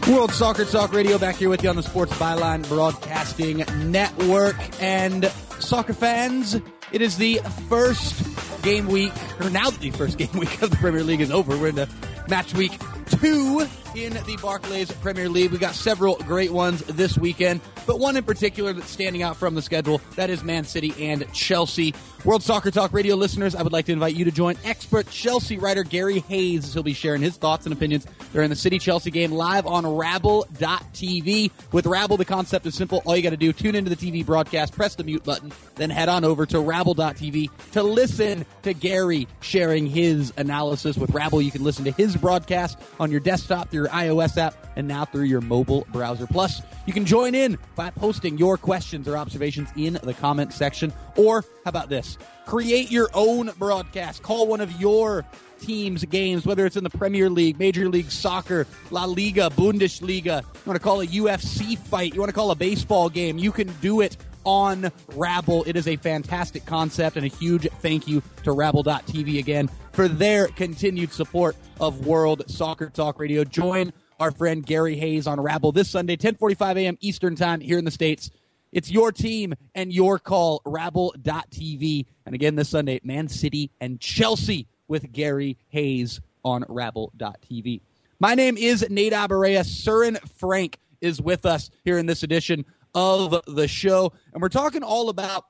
[0.09, 4.55] World Soccer Talk Radio back here with you on the Sports Byline Broadcasting Network.
[4.81, 5.25] And
[5.59, 6.55] soccer fans,
[6.91, 11.03] it is the first game week, or now the first game week of the Premier
[11.03, 11.55] League is over.
[11.55, 11.87] We're into
[12.27, 12.71] match week
[13.05, 15.51] two in the Barclays Premier League.
[15.51, 19.53] We got several great ones this weekend, but one in particular that's standing out from
[19.53, 21.93] the schedule that is Man City and Chelsea.
[22.25, 25.57] World Soccer Talk Radio listeners, I would like to invite you to join expert Chelsea
[25.57, 26.73] writer Gary Hayes.
[26.73, 31.49] He'll be sharing his thoughts and opinions during the City Chelsea game live on Rabble.tv.
[31.71, 33.01] With Rabble, the concept is simple.
[33.05, 35.89] All you got to do, tune into the TV broadcast, press the mute button, then
[35.89, 40.97] head on over to Rabble.tv to listen to Gary sharing his analysis.
[40.97, 44.55] With Rabble, you can listen to his broadcast on your desktop through your iOS app
[44.75, 46.27] and now through your mobile browser.
[46.27, 50.91] Plus, you can join in by posting your questions or observations in the comment section.
[51.15, 52.08] Or, how about this?
[52.45, 54.23] Create your own broadcast.
[54.23, 55.25] Call one of your
[55.59, 60.41] team's games, whether it's in the Premier League, Major League Soccer, La Liga, Bundesliga.
[60.41, 63.51] You want to call a UFC fight, you want to call a baseball game, you
[63.51, 65.63] can do it on Rabble.
[65.65, 70.47] It is a fantastic concept and a huge thank you to Rabble.tv again for their
[70.47, 73.43] continued support of World Soccer Talk Radio.
[73.43, 76.97] Join our friend Gary Hayes on Rabble this Sunday, 1045 a.m.
[76.99, 78.31] Eastern Time here in the States.
[78.71, 82.05] It's your team and your call, Rabble.tv.
[82.25, 87.81] And again, this Sunday, Man City and Chelsea with Gary Hayes on Rabble.tv.
[88.19, 89.65] My name is Nate Abaunza.
[89.65, 94.13] Søren Frank is with us here in this edition of the show.
[94.33, 95.45] And we're talking all about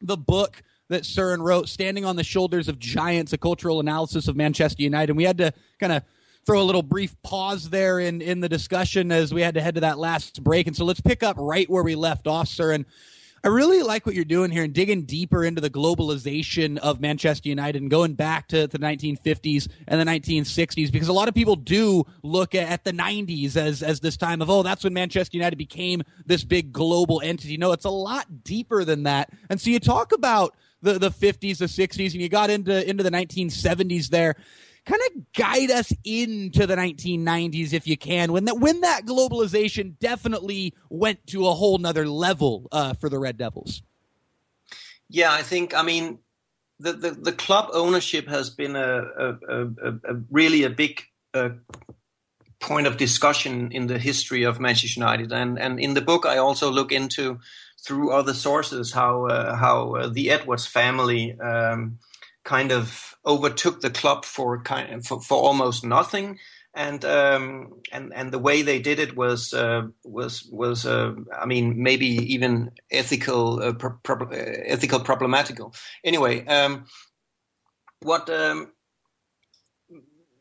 [0.00, 4.36] the book that Søren wrote, Standing on the Shoulders of Giants, a cultural analysis of
[4.36, 5.10] Manchester United.
[5.10, 6.02] And we had to kind of
[6.44, 9.76] throw a little brief pause there in, in the discussion as we had to head
[9.76, 10.66] to that last break.
[10.66, 12.72] And so let's pick up right where we left off, sir.
[12.72, 12.84] And
[13.44, 17.48] I really like what you're doing here and digging deeper into the globalization of Manchester
[17.48, 21.56] United and going back to the 1950s and the 1960s because a lot of people
[21.56, 25.56] do look at the 90s as as this time of oh that's when Manchester United
[25.56, 27.56] became this big global entity.
[27.56, 29.30] No, it's a lot deeper than that.
[29.50, 33.02] And so you talk about the the 50s, the 60s, and you got into into
[33.02, 34.36] the 1970s there
[34.84, 39.98] kind of guide us into the 1990s if you can when that when that globalization
[39.98, 43.82] definitely went to a whole nother level uh, for the red devils.
[45.08, 46.18] Yeah i think i mean
[46.80, 49.66] the, the, the club ownership has been a, a, a,
[50.04, 51.02] a really a big
[51.32, 51.50] uh,
[52.62, 56.38] point of discussion in the history of Manchester United, and and in the book I
[56.38, 57.40] also look into
[57.84, 61.98] through other sources how uh, how uh, the Edwards family um,
[62.44, 66.38] kind of overtook the club for kind for, for almost nothing.
[66.74, 71.44] And um, and and the way they did it was uh, was was uh, I
[71.44, 75.74] mean maybe even ethical uh, pro- pro- ethical problematical.
[76.02, 76.86] Anyway, um,
[78.00, 78.72] what um,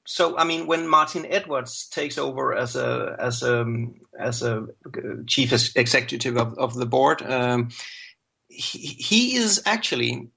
[0.05, 3.65] so I mean, when Martin Edwards takes over as a as a
[4.19, 4.67] as a
[5.27, 7.69] chief executive of, of the board, um,
[8.49, 10.29] he, he is actually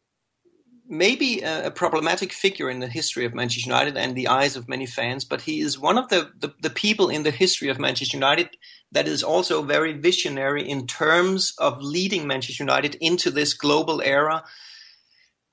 [0.86, 4.68] maybe a, a, problematic figure in the history of Manchester United and the eyes of
[4.68, 7.78] many fans, but he is one of the, the, the, people in the history of
[7.78, 8.50] Manchester United
[8.92, 14.44] that is also very visionary in terms of leading Manchester United into this global era.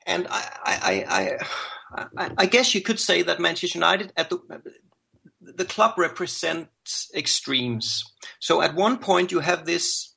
[0.05, 1.37] And I, I,
[1.95, 4.39] I, I, I guess you could say that Manchester United at the
[5.41, 8.03] the club represents extremes.
[8.39, 10.15] So at one point you have this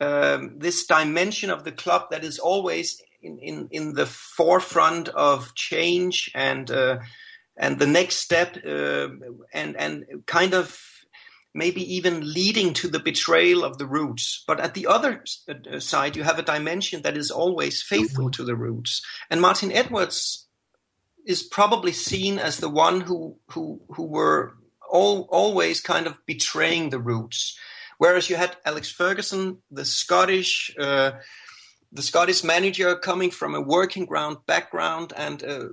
[0.00, 5.54] um, this dimension of the club that is always in, in, in the forefront of
[5.54, 6.98] change and uh,
[7.56, 9.08] and the next step uh,
[9.52, 10.78] and and kind of
[11.54, 14.44] maybe even leading to the betrayal of the roots.
[14.46, 18.44] But at the other uh, side, you have a dimension that is always faithful to
[18.44, 19.02] the roots.
[19.30, 20.46] And Martin Edwards
[21.24, 24.56] is probably seen as the one who who who were
[24.88, 27.58] all, always kind of betraying the roots.
[27.98, 30.74] Whereas you had Alex Ferguson, the Scottish.
[30.78, 31.12] Uh,
[31.96, 35.70] the Scottish manager coming from a working ground background and a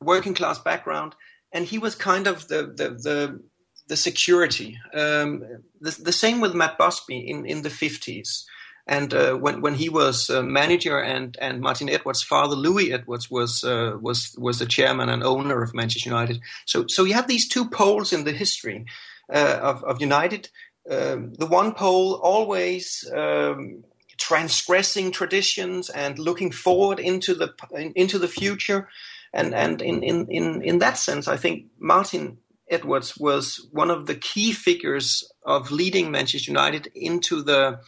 [0.00, 1.14] working class background,
[1.52, 3.40] and he was kind of the the the,
[3.88, 4.78] the security.
[4.94, 5.44] Um,
[5.80, 8.46] the, the, same with Matt Busby in in the fifties.
[8.86, 13.30] And uh, when when he was uh, manager and and Martin Edwards' father Louis Edwards
[13.30, 16.40] was uh, was was the chairman and owner of Manchester United.
[16.64, 18.86] So so you have these two poles in the history
[19.32, 20.48] uh, of of United.
[20.90, 23.84] Um, the one pole always um,
[24.28, 27.50] transgressing traditions and looking forward into the
[27.96, 28.86] into the future,
[29.32, 32.36] and and in in in, in that sense, I think Martin
[32.68, 37.80] Edwards was one of the key figures of leading Manchester United into the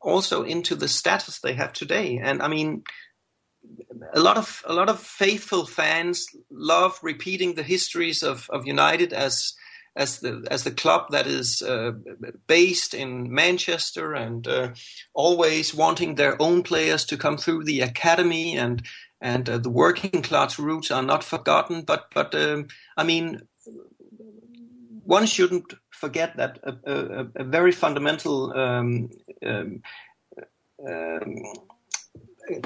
[0.00, 2.20] also into the status they have today.
[2.22, 2.84] And I mean,
[4.12, 9.12] a lot of a lot of faithful fans love repeating the histories of, of United
[9.12, 9.54] as
[9.96, 11.92] as the as the club that is uh,
[12.46, 14.68] based in Manchester and uh,
[15.14, 18.82] always wanting their own players to come through the academy and
[19.20, 21.82] and uh, the working class roots are not forgotten.
[21.82, 23.42] But but um, I mean,
[25.04, 29.10] one shouldn't forget that a, a, a very fundamental um,
[29.46, 29.82] um,
[30.86, 31.36] um,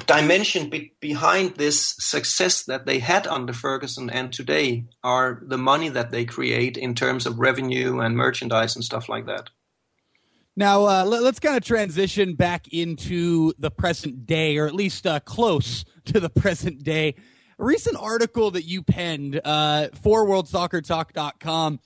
[0.07, 5.89] dimension be- behind this success that they had under Ferguson and today are the money
[5.89, 9.51] that they create in terms of revenue and merchandise and stuff like that.
[10.57, 15.07] Now, uh, let, us kind of transition back into the present day, or at least
[15.07, 17.14] uh, close to the present day.
[17.61, 21.81] A recent article that you penned uh, for WorldSoccerTalk.com,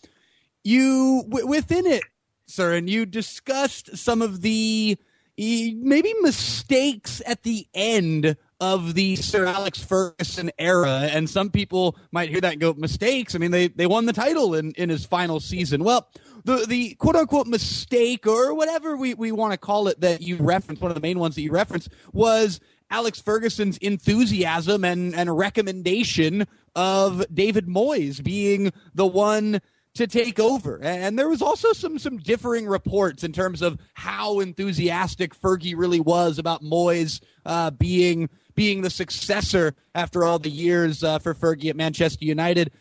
[0.64, 2.02] you w- within it,
[2.46, 4.96] sir, and you discussed some of the
[5.36, 11.08] maybe mistakes at the end of the Sir Alex Ferguson era.
[11.10, 13.34] And some people might hear that go, mistakes.
[13.34, 15.82] I mean, they, they won the title in, in his final season.
[15.82, 16.08] Well,
[16.44, 20.36] the, the quote unquote mistake or whatever we, we want to call it that you
[20.36, 22.60] referenced, one of the main ones that you referenced was
[22.90, 29.60] Alex Ferguson's enthusiasm and, and recommendation of David Moyes being the one
[29.94, 30.80] to take over.
[30.82, 36.00] And there was also some some differing reports in terms of how enthusiastic Fergie really
[36.00, 41.70] was about Moyes uh, being being the successor after all the years uh, for Fergie
[41.70, 42.72] at Manchester United.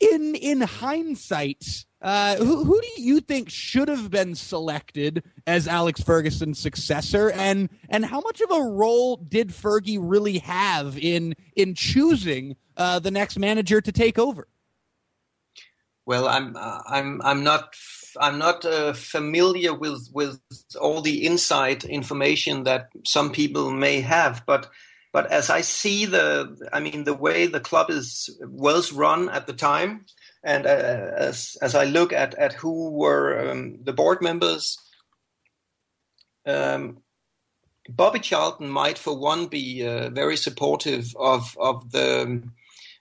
[0.00, 6.02] In in hindsight, uh, who, who do you think should have been selected as Alex
[6.02, 11.74] Ferguson's successor, and and how much of a role did Fergie really have in in
[11.74, 14.46] choosing uh, the next manager to take over?
[16.10, 17.76] Well, I'm I'm I'm not
[18.20, 20.40] I'm not uh, familiar with with
[20.80, 24.68] all the inside information that some people may have, but
[25.12, 29.46] but as I see the, I mean the way the club is was run at
[29.46, 30.04] the time,
[30.42, 34.78] and uh, as as I look at at who were um, the board members,
[36.44, 37.04] um,
[37.88, 42.42] Bobby Charlton might for one be uh, very supportive of of the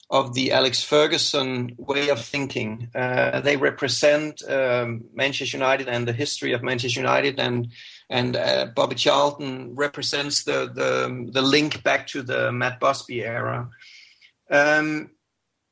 [0.10, 2.90] of the Alex Ferguson way of thinking.
[2.96, 7.68] Uh, they represent um, Manchester United and the history of Manchester United, and
[8.10, 13.70] and uh, Bobby Charlton represents the, the the link back to the Matt Busby era.
[14.50, 15.12] Um,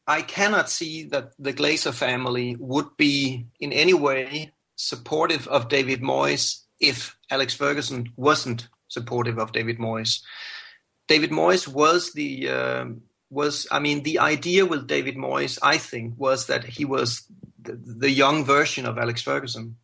[0.06, 6.02] I cannot see that the Glazer family would be in any way supportive of David
[6.02, 10.22] Moyes if Alex Ferguson wasn't supportive of David Moyes.
[11.08, 16.14] David Moyes was the um, was, I mean, the idea with David Moyes, I think,
[16.18, 17.24] was that he was
[17.62, 19.78] the, the young version of Alex Ferguson.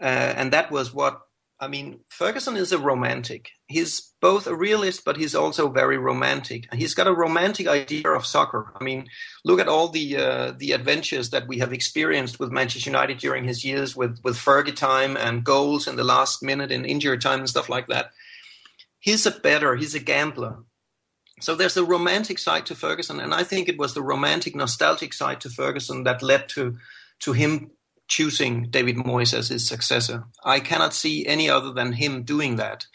[0.00, 0.04] Uh,
[0.36, 1.20] and that was what,
[1.60, 3.50] I mean, Ferguson is a romantic.
[3.66, 6.66] He's both a realist, but he's also very romantic.
[6.74, 8.72] He's got a romantic idea of soccer.
[8.74, 9.06] I mean,
[9.44, 13.44] look at all the uh, the adventures that we have experienced with Manchester United during
[13.44, 17.38] his years with, with Fergie time and goals in the last minute and injury time
[17.38, 18.10] and stuff like that.
[18.98, 20.64] He's a better, he's a gambler
[21.42, 25.12] so there's the romantic side to Ferguson, and I think it was the romantic, nostalgic
[25.12, 26.78] side to Ferguson that led to
[27.20, 27.70] to him
[28.08, 30.24] choosing David Moyes as his successor.
[30.44, 32.86] I cannot see any other than him doing that.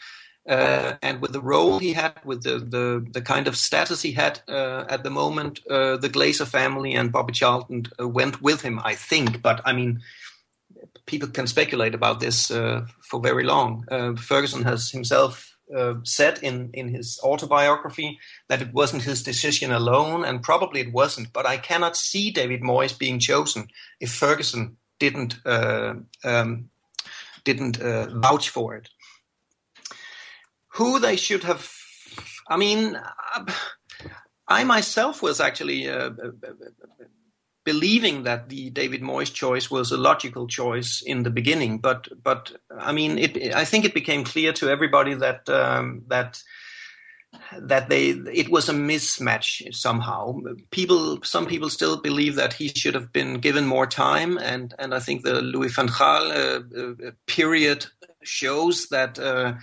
[0.48, 4.12] Uh, and with the role he had, with the the, the kind of status he
[4.12, 8.62] had uh, at the moment, uh, the Glazer family and Bobby Charlton uh, went with
[8.62, 9.42] him, I think.
[9.42, 10.00] But I mean,
[11.04, 13.84] people can speculate about this uh, for very long.
[13.90, 19.70] Uh, Ferguson has himself uh, said in, in his autobiography that it wasn't his decision
[19.70, 21.32] alone, and probably it wasn't.
[21.32, 23.68] But I cannot see David Moyes being chosen
[24.00, 25.94] if Ferguson didn't uh,
[26.24, 26.70] um,
[27.44, 28.88] didn't uh, vouch for it.
[30.74, 31.70] Who they should have,
[32.48, 32.98] I mean,
[34.46, 36.10] I myself was actually uh,
[37.72, 42.52] believing that the David Moyes choice was a logical choice in the beginning, but but
[42.88, 46.42] I mean, it, I think it became clear to everybody that um, that
[47.60, 48.04] that they
[48.42, 50.38] it was a mismatch somehow.
[50.70, 54.94] People, some people still believe that he should have been given more time, and and
[54.94, 57.84] I think the Louis van Gaal uh, uh, period
[58.22, 59.18] shows that.
[59.18, 59.54] Uh,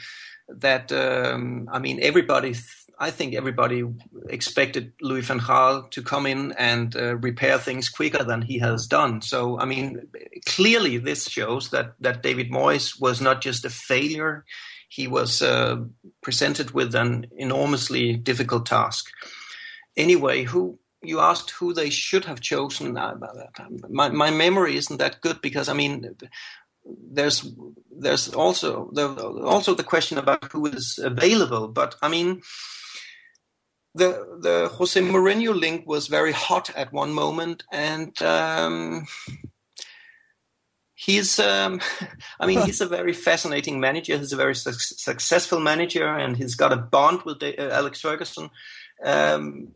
[0.47, 2.53] that um, I mean everybody.
[3.00, 3.84] I think everybody
[4.30, 8.88] expected Louis van Gaal to come in and uh, repair things quicker than he has
[8.88, 9.22] done.
[9.22, 10.08] So I mean,
[10.46, 14.46] clearly this shows that that David Moyes was not just a failure;
[14.89, 15.78] he was uh,
[16.22, 19.08] presented with an enormously difficult task.
[19.98, 22.93] Anyway, who you asked who they should have chosen.
[23.89, 26.16] My my memory isn't that good because I mean
[26.86, 27.52] there's
[27.91, 28.91] there's also
[29.43, 31.68] also the question about who is available.
[31.68, 32.41] But I mean,
[33.96, 39.08] the the Jose Mourinho link was very hot at one moment, and um,
[40.93, 41.80] he's um,
[42.39, 44.18] I mean he's a very fascinating manager.
[44.18, 48.02] He's a very su- successful manager, and he's got a bond with the, uh, Alex
[48.02, 48.50] Ferguson.
[49.04, 49.70] Um,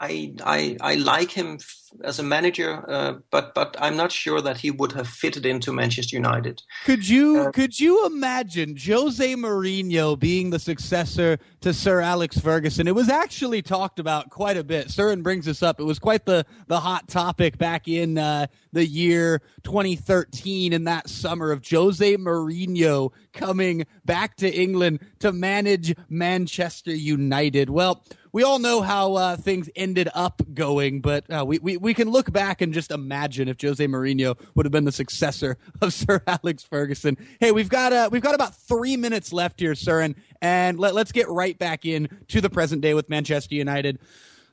[0.00, 4.40] I, I I like him f- as a manager, uh, but but I'm not sure
[4.40, 6.62] that he would have fitted into Manchester United.
[6.84, 12.86] Could you could you imagine Jose Mourinho being the successor to Sir Alex Ferguson?
[12.86, 14.86] It was actually talked about quite a bit.
[14.88, 15.80] Søren brings this up.
[15.80, 21.08] It was quite the the hot topic back in uh, the year 2013 in that
[21.08, 27.68] summer of Jose Mourinho coming back to England to manage Manchester United.
[27.68, 31.94] Well, we all know how uh, things ended up going, but uh, we, we, we
[31.94, 35.92] can look back and just imagine if Jose Mourinho would have been the successor of
[35.92, 37.16] Sir Alex Ferguson.
[37.40, 41.12] Hey, we've got uh, we've got about three minutes left here, sir, and let, let's
[41.12, 43.98] get right back in to the present day with Manchester United.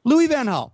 [0.04, 0.72] Louis Van Gaal,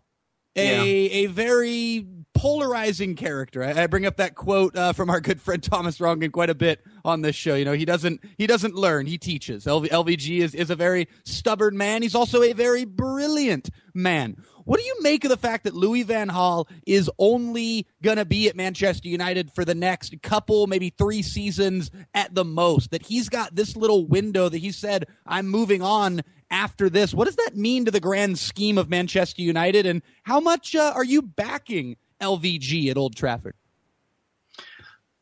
[0.55, 3.63] a a very polarizing character.
[3.63, 6.55] I, I bring up that quote uh, from our good friend Thomas Rongen quite a
[6.55, 7.55] bit on this show.
[7.55, 9.65] You know, he doesn't he doesn't learn, he teaches.
[9.65, 12.01] LV, LVG is is a very stubborn man.
[12.01, 14.37] He's also a very brilliant man.
[14.65, 18.25] What do you make of the fact that Louis Van Gaal is only going to
[18.25, 22.91] be at Manchester United for the next couple, maybe three seasons at the most?
[22.91, 26.21] That he's got this little window that he said, I'm moving on
[26.51, 27.13] after this.
[27.13, 29.85] What does that mean to the grand scheme of Manchester United?
[29.85, 33.55] And how much uh, are you backing LVG at Old Trafford?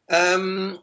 [0.10, 0.80] Um,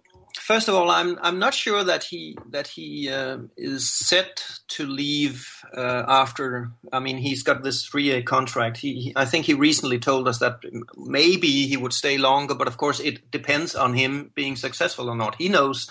[0.47, 4.87] first of all, I'm I'm not sure that he that he uh, is set to
[4.87, 6.71] leave uh, after.
[6.93, 8.77] I mean, he's got this three-year contract.
[8.77, 10.61] He, he, I think he recently told us that
[10.97, 15.17] maybe he would stay longer, but of course, it depends on him being successful or
[15.17, 15.37] not.
[15.37, 15.91] He knows.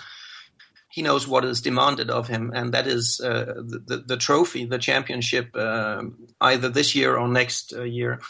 [0.88, 4.78] He knows what is demanded of him, and that is uh, the, the, trophy, the
[4.78, 6.04] championship, uh,
[6.40, 8.22] either this year or next uh, year.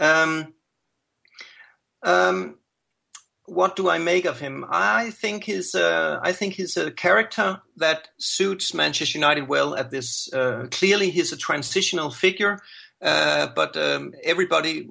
[0.00, 0.52] Um,
[2.02, 2.58] um,
[3.48, 4.64] what do I make of him?
[4.68, 9.74] I think he's uh, I think he's a character that suits Manchester United well.
[9.74, 12.58] At this, uh, clearly he's a transitional figure,
[13.00, 14.88] uh, but um, everybody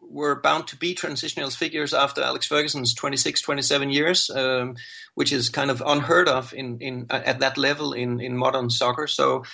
[0.00, 4.76] were bound to be transitional figures after Alex Ferguson's 26, 27 years, um,
[5.14, 9.06] which is kind of unheard of in, in at that level in, in modern soccer.
[9.06, 9.44] So.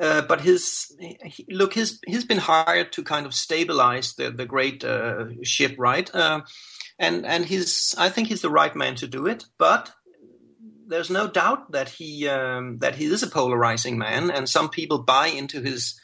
[0.00, 4.46] Uh, but his he, look, he's he's been hired to kind of stabilize the the
[4.46, 6.12] great uh, ship, right?
[6.14, 6.40] Uh,
[6.98, 9.44] and and he's I think he's the right man to do it.
[9.56, 9.92] But
[10.86, 14.98] there's no doubt that he um, that he is a polarizing man, and some people
[14.98, 15.98] buy into his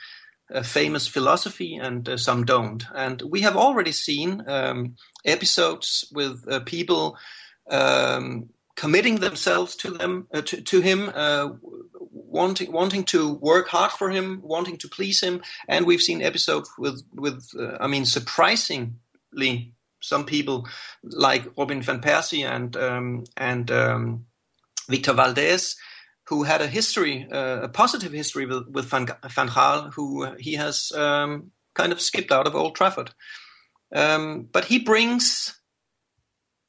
[0.54, 2.84] uh, famous philosophy, and uh, some don't.
[2.94, 7.16] And we have already seen um, episodes with uh, people.
[7.68, 11.50] Um, committing themselves to them uh, to, to him uh,
[12.30, 16.70] wanting wanting to work hard for him wanting to please him and we've seen episodes
[16.78, 20.66] with with uh, i mean surprisingly some people
[21.02, 24.26] like Robin van Persie and um, and um,
[24.88, 25.76] Victor Valdés,
[26.28, 30.54] who had a history, uh, a positive history with, with Van, Van Gaal, who he
[30.54, 33.12] has um, kind of skipped out of Old Trafford.
[33.94, 35.60] Um, but he brings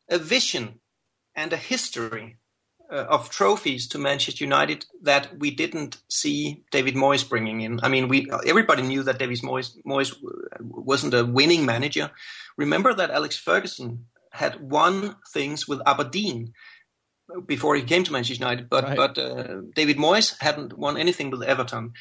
[0.09, 0.80] a vision
[1.36, 2.38] and a history
[2.91, 7.79] uh, of trophies to Manchester United that we didn't see David Moyes bringing in.
[7.83, 10.13] I mean, we everybody knew that David Moyes, Moyes
[10.59, 12.11] wasn't a winning manager.
[12.57, 16.53] Remember that Alex Ferguson had won things with Aberdeen
[17.45, 18.97] before he came to Manchester United, but Right.
[18.97, 21.93] but uh, David Moyes hadn't won anything with Everton.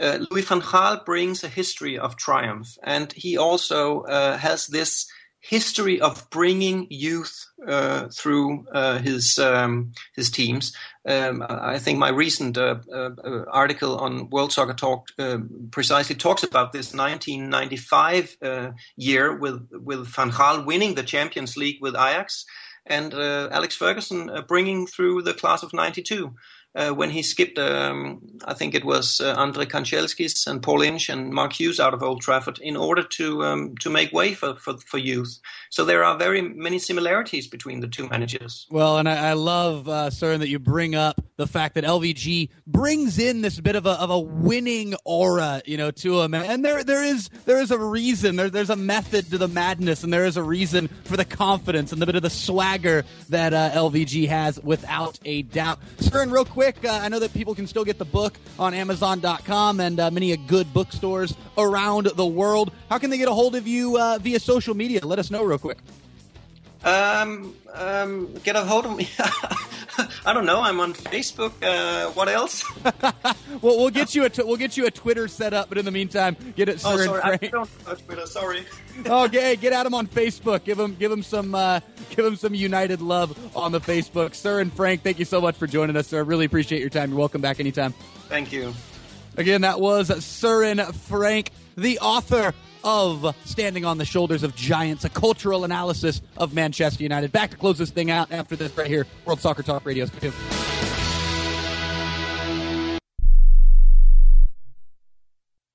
[0.00, 5.06] Uh, Louis van Gaal brings a history of triumph, and he also uh, has this
[5.40, 10.72] history of bringing youth uh, through uh, his um, his teams.
[11.08, 13.10] Um, I think my recent uh, uh,
[13.50, 15.38] article on World Soccer Talk uh,
[15.70, 21.78] precisely talks about this 1995 uh, year with with Van Gaal winning the Champions League
[21.80, 22.44] with Ajax,
[22.86, 26.34] and Alex Ferguson bringing through the class of '92.
[26.74, 31.08] Uh, when he skipped, um, I think it was uh, Andre Kanchelskis and Paul Ince
[31.08, 34.54] and Mark Hughes out of Old Trafford in order to um, to make way for,
[34.54, 35.40] for, for youth.
[35.70, 38.68] So there are very many similarities between the two managers.
[38.70, 43.18] Well, and I, I love, uh, that you bring up the fact that LVG brings
[43.18, 46.34] in this bit of a, of a winning aura, you know, to him.
[46.34, 48.36] And there there is there is a reason.
[48.36, 51.92] There, there's a method to the madness, and there is a reason for the confidence
[51.92, 55.80] and the bit of the swagger that uh, LVG has, without a doubt.
[55.98, 59.80] Søren, real quick, uh, I know that people can still get the book on Amazon.com
[59.80, 62.70] and uh, many good bookstores around the world.
[62.90, 65.00] How can they get a hold of you uh, via social media?
[65.04, 65.78] Let us know real quick.
[66.84, 69.08] Um, um, get a hold of me.
[70.24, 70.60] I don't know.
[70.60, 71.52] I'm on Facebook.
[71.62, 72.64] Uh, what else?
[72.84, 75.84] well, we'll get you a t- we'll get you a Twitter set up, but in
[75.84, 76.82] the meantime, get it.
[76.84, 77.20] oh, sorry.
[77.22, 77.52] I Frank.
[77.52, 77.70] don't
[78.06, 78.26] Twitter.
[78.26, 78.64] Sorry.
[79.06, 80.64] okay, get at him on Facebook.
[80.64, 84.30] Give him give him some uh, give him some United love on the Facebook.
[84.30, 86.18] Søren Frank, thank you so much for joining us, sir.
[86.18, 87.10] I really appreciate your time.
[87.10, 87.92] You're welcome back anytime.
[88.28, 88.74] Thank you.
[89.36, 92.52] Again, that was Søren Frank, the author
[92.84, 97.32] of Standing on the Shoulders of Giants, a cultural analysis of Manchester United.
[97.32, 100.06] Back to close this thing out after this right here, World Soccer Talk Radio.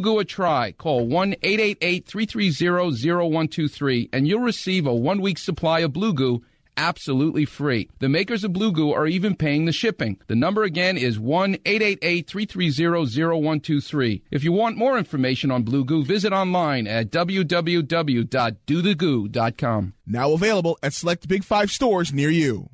[0.00, 0.72] Goo a try.
[0.72, 6.42] Call 1 888 330 0123 and you'll receive a one week supply of Blue Goo
[6.76, 7.88] absolutely free.
[7.98, 10.18] The makers of Blue Goo are even paying the shipping.
[10.26, 14.22] The number again is 1 888 330 0123.
[14.30, 19.94] If you want more information on Blue Goo, visit online at www.dothegoo.com.
[20.06, 22.68] Now available at select Big Five stores near you.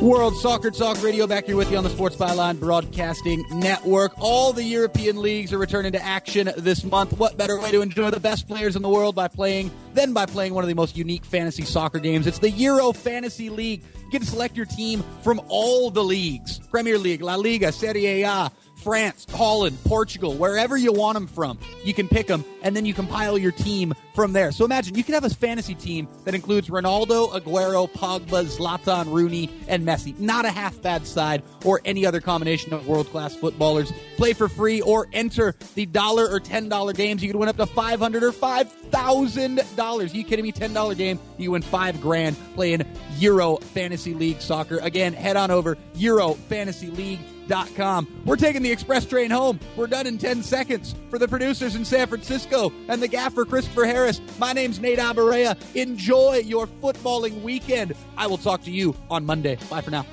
[0.00, 4.12] World Soccer Talk Radio back here with you on the Sports Byline Broadcasting Network.
[4.20, 7.18] All the European leagues are returning to action this month.
[7.18, 10.24] What better way to enjoy the best players in the world by playing than by
[10.24, 12.28] playing one of the most unique fantasy soccer games?
[12.28, 13.82] It's the Euro Fantasy League.
[14.04, 18.22] You get to select your team from all the leagues Premier League, La Liga, Serie
[18.22, 18.52] A,
[18.82, 22.94] France, Holland, Portugal, wherever you want them from, you can pick them, and then you
[22.94, 24.52] compile your team from there.
[24.52, 29.50] So imagine you can have a fantasy team that includes Ronaldo, Aguero, Pogba, Zlatan, Rooney,
[29.68, 30.18] and Messi.
[30.18, 33.92] Not a half bad side or any other combination of world class footballers.
[34.16, 37.22] Play for free or enter the dollar or ten dollar games.
[37.22, 40.14] You could win up to five hundred or five thousand dollars.
[40.14, 40.52] You kidding me?
[40.52, 42.82] Ten dollar game, you win five grand playing
[43.18, 44.78] Euro Fantasy League soccer.
[44.78, 45.76] Again, head on over
[47.48, 48.22] EuroFantasyLeague.com.
[48.24, 49.60] We're taking the express train home.
[49.76, 50.94] We're done in 10 seconds.
[51.10, 55.56] For the producers in San Francisco and the gaffer Christopher Harris, my name's Nate Abaunza.
[55.74, 57.94] Enjoy your footballing weekend.
[58.16, 59.58] I will talk to you on Monday.
[59.70, 60.06] Bye for now.